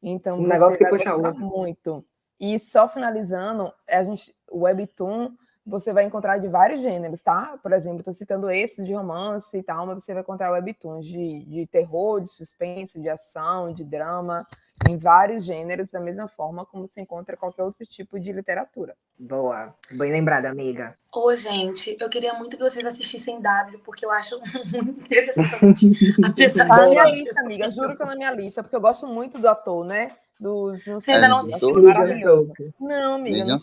[0.02, 2.02] Então, um negócio que puxa muito.
[2.40, 5.32] E só finalizando, a gente, o Webtoon
[5.68, 7.58] você vai encontrar de vários gêneros, tá?
[7.62, 11.44] Por exemplo, estou citando esses de romance e tal, mas você vai encontrar webtoons de,
[11.44, 14.46] de terror, de suspense, de ação, de drama,
[14.88, 18.94] em vários gêneros, da mesma forma como se encontra qualquer outro tipo de literatura.
[19.18, 20.96] Boa, bem lembrada, amiga.
[21.12, 24.38] Ô, gente, eu queria muito que vocês assistissem W, porque eu acho
[24.72, 25.92] muito interessante.
[26.24, 29.06] apesar tá na minha lista, amiga, juro que tá na minha lista, porque eu gosto
[29.06, 30.12] muito do ator, né?
[30.38, 31.82] do Você ainda não assistiu?
[31.82, 32.52] Maravilhoso.
[32.80, 33.44] Não, amiga.
[33.44, 33.56] Não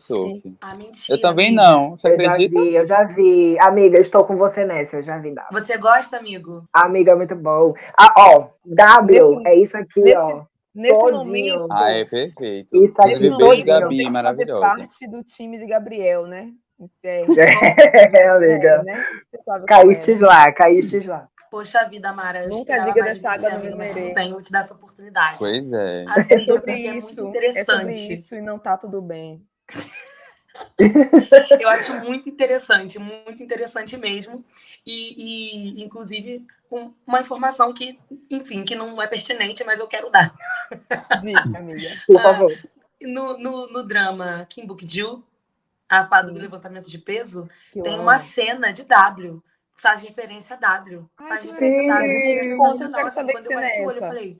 [0.60, 1.18] ah, mentira.
[1.18, 1.64] Eu também amiga.
[1.64, 1.92] não.
[1.92, 2.56] Você eu acredita?
[2.56, 3.60] Já vi, eu já vi.
[3.60, 5.48] Amiga, estou com você nessa, eu já vi W.
[5.52, 6.68] Você gosta, amigo?
[6.74, 7.74] Amiga, é muito bom.
[7.98, 10.44] Ah, ó, W é isso aqui, nesse, ó.
[10.76, 11.26] Nesse Todinho.
[11.26, 11.68] momento.
[11.72, 12.76] Ah, é perfeito.
[12.76, 14.62] Isso aqui Nesse momento, Gabi, maravilhosa.
[14.62, 16.52] parte do time de Gabriel, né?
[17.02, 17.22] É,
[18.20, 18.70] é amiga.
[18.70, 19.06] É, né?
[19.66, 21.30] Caíste lá, caíste lá.
[21.50, 22.48] Poxa vida, Mara.
[22.48, 25.38] Nunca diga dessa água no meu Tudo bem, vou te dar essa oportunidade.
[25.38, 26.04] Pois é.
[26.10, 27.20] Assista, é sobre isso.
[27.20, 27.60] É muito interessante.
[27.60, 29.42] É sobre isso e não tá tudo bem.
[31.60, 34.44] Eu acho muito interessante, muito interessante mesmo.
[34.86, 36.46] E, e, inclusive,
[37.06, 38.00] uma informação que,
[38.30, 40.34] enfim, que não é pertinente, mas eu quero dar.
[41.22, 41.90] Diga, amiga.
[42.08, 42.54] Por favor.
[43.02, 45.24] no, no, no drama Kim Buk-ju,
[45.88, 49.42] a fada do levantamento de peso, que tem uma cena de W
[49.76, 51.08] faz referência a W.
[51.18, 52.58] Ai, faz referência a W.
[52.58, 54.40] Conta, quero saber quando eu bati o olho, eu falei.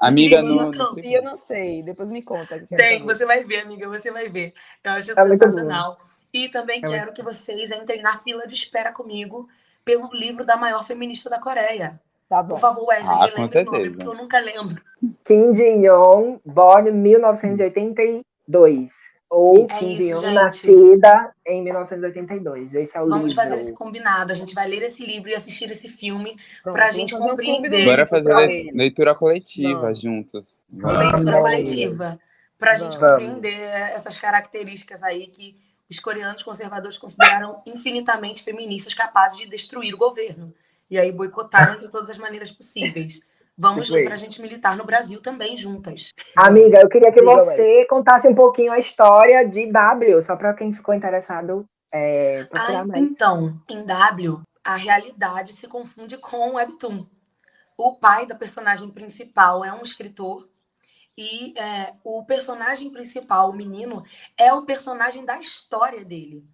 [0.00, 0.70] Amiga, não.
[0.70, 1.82] não eu não sei.
[1.82, 2.64] Depois me conta.
[2.76, 4.54] Tem, você vai ver, amiga, você vai ver.
[4.82, 5.98] Eu acho é sensacional.
[6.32, 9.48] E também é quero que vocês entrem na fila de espera comigo
[9.84, 12.00] pelo livro da maior feminista da Coreia.
[12.28, 12.56] Tá bom.
[12.56, 14.82] Por favor, Wesley, Ah, relembre o nome, porque eu nunca lembro.
[15.24, 18.90] Kim Ji-young, born 1982.
[19.28, 20.34] Ou É isso, gente.
[20.34, 22.72] nascida em 1982.
[22.74, 23.42] Esse é o Vamos livro.
[23.42, 24.32] fazer esse combinado.
[24.32, 26.36] A gente vai ler esse livro e assistir esse filme.
[26.62, 27.84] Pra vamos gente compreender.
[27.84, 30.00] Bora fazer le- leitura coletiva Vamos.
[30.00, 30.60] juntos.
[30.72, 31.40] leitura Vamos.
[31.40, 32.18] coletiva.
[32.58, 33.24] Pra gente Vamos.
[33.26, 33.60] compreender
[33.92, 35.56] essas características aí que
[35.90, 40.54] os coreanos conservadores consideraram infinitamente feministas capazes de destruir o governo.
[40.88, 43.20] E aí boicotaram de todas as maneiras possíveis.
[43.58, 46.12] Vamos ler para a gente militar no Brasil também juntas.
[46.36, 50.52] Amiga, eu queria que Diga, você contasse um pouquinho a história de W, só para
[50.52, 53.02] quem ficou interessado é, procurar Ah, mais.
[53.02, 57.06] então, em W, a realidade se confunde com o Webtoon.
[57.78, 60.48] O pai da personagem principal é um escritor
[61.16, 64.04] e é, o personagem principal, o menino,
[64.36, 66.44] é o personagem da história dele.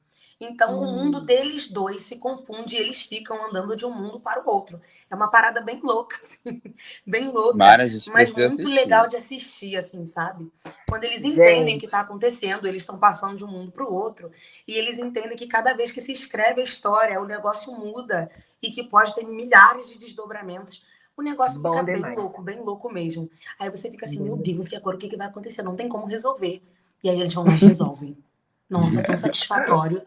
[0.45, 4.43] Então, o mundo deles dois se confunde e eles ficam andando de um mundo para
[4.43, 4.80] o outro.
[5.09, 6.61] É uma parada bem louca, assim,
[7.07, 7.57] bem louca.
[7.57, 8.74] Mara, gente mas muito assistir.
[8.74, 10.51] legal de assistir, assim, sabe?
[10.88, 11.34] Quando eles Gente.
[11.34, 14.32] entendem o que está acontecendo, eles estão passando de um mundo para o outro,
[14.66, 18.28] e eles entendem que cada vez que se escreve a história, o negócio muda
[18.61, 20.84] e que pode ter milhares de desdobramentos.
[21.16, 22.16] O negócio Bom fica bem demais.
[22.16, 23.30] louco, bem louco mesmo.
[23.61, 24.43] Aí você fica assim, meu Bom.
[24.43, 25.62] Deus, e agora o que, que vai acontecer?
[25.62, 26.61] Não tem como resolver.
[27.05, 28.16] E aí eles vão lá e resolvem.
[28.73, 30.03] Nossa, é tão satisfatório.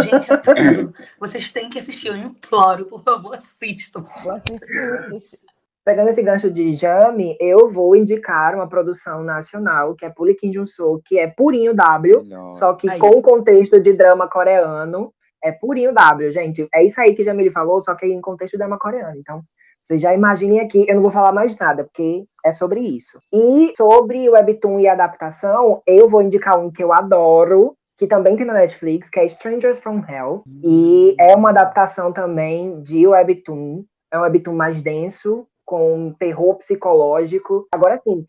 [0.00, 0.94] Gente, é tudo.
[1.18, 4.06] Vocês têm que assistir, eu imploro, por favor, assistam.
[4.22, 5.40] Vou assistir, vou assistir.
[5.84, 11.00] Pegando esse gancho de Jame, eu vou indicar uma produção nacional, que é Pulikin Junso,
[11.04, 12.52] que é purinho W, Melhor.
[12.52, 12.98] só que Aí.
[12.98, 15.12] com o contexto de drama coreano.
[15.42, 16.66] É purinho W, gente.
[16.74, 19.16] É isso aí que Jamile falou, só que em contexto de drama coreano.
[19.16, 19.42] Então,
[19.80, 23.20] vocês já imaginem aqui, eu não vou falar mais nada, porque é sobre isso.
[23.32, 28.36] E sobre o Webtoon e adaptação, eu vou indicar um que eu adoro, que também
[28.36, 30.42] tem na Netflix, que é Strangers from Hell.
[30.62, 33.84] E é uma adaptação também de Webtoon.
[34.12, 37.66] É um Webtoon mais denso, com terror psicológico.
[37.72, 38.24] Agora sim,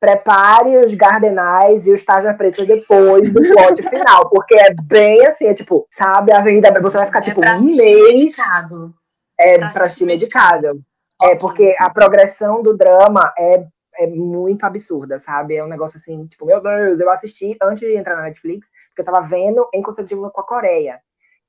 [0.00, 5.46] prepare os gardenais e os tarjas pretas depois do plot final, porque é bem assim,
[5.46, 8.94] é tipo, sabe, a Avenida você vai ficar É tipo um mês medicado.
[9.38, 10.80] é, pra pra assistir medicado.
[11.20, 13.64] É, porque a progressão do drama é,
[13.98, 15.56] é muito absurda, sabe?
[15.56, 19.08] É um negócio assim, tipo, meu Deus, eu assisti antes de entrar na Netflix, porque
[19.08, 20.98] eu tava vendo em consecutivo com a Coreia.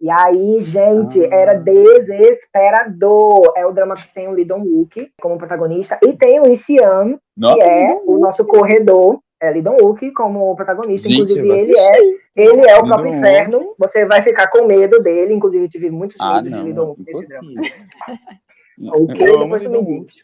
[0.01, 1.35] E aí, gente, Ah.
[1.35, 3.53] era desesperador.
[3.57, 7.17] É o drama que tem o Lee Dong-wook como protagonista e tem o Lee Sean,
[7.37, 11.09] que é o nosso corredor, é Lee Dong-wook como protagonista.
[11.09, 11.97] Gente, Inclusive, ele é,
[12.35, 13.59] ele é o próprio inferno.
[13.77, 15.33] Você vai ficar com medo dele.
[15.33, 17.51] Inclusive, tive muitos Ah, medos de Lee Dong-wook nesse drama.
[17.51, 17.79] impossível.
[18.93, 20.15] O que Eu amo depois tu me diz.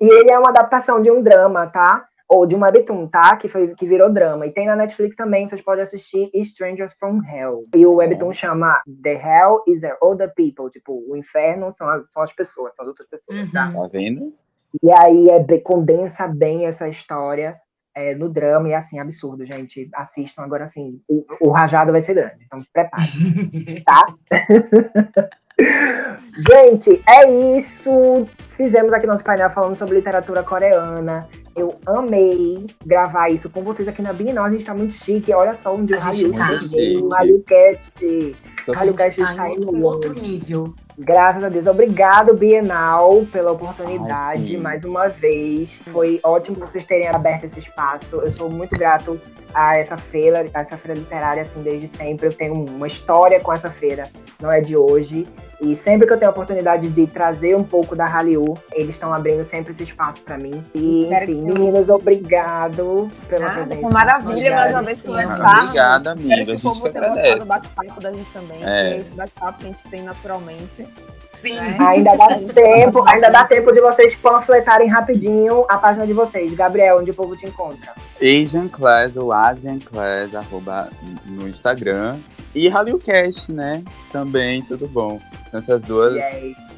[0.00, 2.04] E ele é uma adaptação de um drama, tá?
[2.28, 3.36] Ou de um webtoon, tá?
[3.36, 4.46] Que, foi, que virou drama.
[4.46, 7.64] E tem na Netflix também, vocês podem assistir Strangers from Hell.
[7.74, 10.70] E o webtoon chama The Hell is the Other People.
[10.70, 13.68] Tipo, o inferno são as, são as pessoas, são as outras pessoas, tá?
[13.68, 13.82] Uhum.
[13.82, 14.34] Tá vendo?
[14.82, 17.56] E aí é, condensa bem essa história
[17.94, 18.68] é, no drama.
[18.68, 19.88] E é assim, absurdo, gente.
[19.94, 22.44] Assistam agora, assim, o, o rajado vai ser grande.
[22.44, 23.04] Então, prepare.
[23.84, 24.06] tá?
[25.58, 28.26] Gente, é isso.
[28.56, 31.28] Fizemos aqui nosso painel falando sobre literatura coreana.
[31.56, 34.44] Eu amei gravar isso com vocês aqui na Bienal.
[34.44, 35.32] A gente tá muito chique.
[35.32, 36.46] Olha só onde o Hallyu tá.
[36.48, 36.96] Muito chique.
[36.96, 38.36] o HallyuCast.
[38.66, 40.74] Tô A Olha, o gente Cast tá está em outro, nível.
[40.98, 41.66] Graças a Deus.
[41.66, 45.70] Obrigado, Bienal, pela oportunidade Ai, mais uma vez.
[45.92, 48.16] Foi ótimo vocês terem aberto esse espaço.
[48.16, 49.20] Eu sou muito grato
[49.52, 52.28] a essa feira, a essa feira literária, assim, desde sempre.
[52.28, 54.08] Eu tenho uma história com essa feira,
[54.40, 55.26] não é de hoje.
[55.60, 59.14] E sempre que eu tenho a oportunidade de trazer um pouco da Hallyu, eles estão
[59.14, 60.62] abrindo sempre esse espaço para mim.
[60.74, 63.90] E, Espero enfim, que meninos, obrigado pela Nada, presença.
[63.90, 65.62] maravilha, mais uma vez conversar.
[65.62, 66.34] Obrigada, amiga.
[66.34, 68.58] Espero A que o povo que tenha gostado do bate-papo da gente também.
[68.62, 68.62] É.
[68.62, 70.86] Que é esse bate-papo que a gente tem naturalmente.
[71.32, 71.56] Sim.
[71.56, 71.76] né?
[71.80, 76.52] Ainda dá tempo, ainda dá tempo de vocês panfletarem rapidinho a página de vocês.
[76.54, 77.92] Gabriel, onde o povo te encontra?
[78.20, 80.90] Asian Class ou Asian Class, arroba
[81.26, 82.18] no Instagram.
[82.54, 83.82] E HallyuCast, né?
[84.12, 85.20] Também, tudo bom.
[85.50, 86.14] São essas duas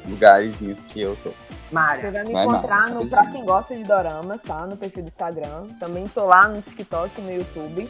[0.07, 0.55] lugares
[0.87, 1.29] que eu tô.
[1.29, 2.11] Você Mara.
[2.11, 3.09] vai me Vai, encontrar Mara, no rapidinho.
[3.09, 4.65] Pra Quem Gosta de Doramas, tá?
[4.65, 5.67] No perfil do Instagram.
[5.79, 7.89] Também tô lá no TikTok e no YouTube.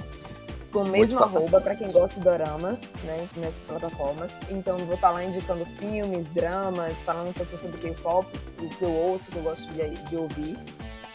[0.72, 3.28] Com o mesmo arroba pra quem gosta de doramas, né?
[3.38, 4.32] Nessas plataformas.
[4.50, 8.28] Então vou estar lá indicando filmes, dramas, falando um pouco sobre K-pop,
[8.60, 10.58] o que eu ouço, o que eu gosto de, de ouvir.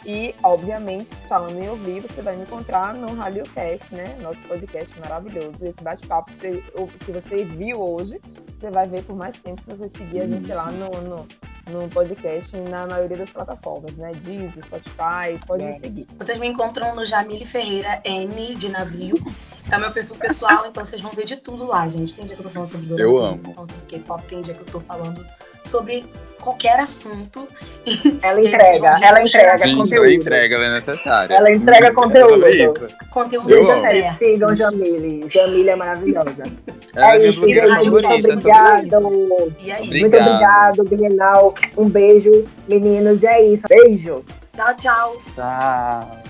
[0.05, 4.17] E, obviamente, falando em ouvir, você vai me encontrar no RadioCast, né?
[4.21, 5.57] Nosso podcast maravilhoso.
[5.63, 6.63] Esse bate-papo que
[7.05, 8.21] que você viu hoje,
[8.57, 11.29] você vai ver por mais tempo se você seguir a gente lá no, no,
[11.71, 14.11] no podcast na maioria das plataformas, né?
[14.25, 15.73] Deezer, Spotify, pode me É.
[15.79, 16.07] seguir.
[16.19, 19.15] Vocês me encontram no Jamile Ferreira N de navio.
[19.71, 22.13] É o meu perfil pessoal, então vocês vão ver de tudo lá, gente.
[22.13, 23.39] Tem dia que eu tô falando sobre dorama, Eu tem dia amo.
[23.39, 25.27] que eu tô falando sobre K-pop, tem dia que eu tô falando
[25.63, 26.05] sobre
[26.43, 27.49] qualquer assunto.
[28.21, 29.95] Ela E eles entrega, ela puxar entrega conteúdo.
[29.95, 31.35] ela entrega, ela é necessária.
[31.35, 32.47] Ela entrega conteúdo.
[32.47, 32.89] É.
[33.11, 35.27] Conteúdo Eu aí, sigam Jamile.
[35.31, 36.45] Jamile é maravilhosa.
[36.95, 37.91] Ela é é isso, gente.
[37.91, 38.83] Muito é sobre obrigado.
[39.61, 40.01] E.
[40.01, 41.55] Muito obrigado, Bienal.
[41.77, 43.23] Um beijo, meninos.
[43.23, 43.63] E é isso.
[43.69, 44.25] Beijo.
[44.55, 45.23] tchau, tchau.
[45.35, 46.22] Tchau.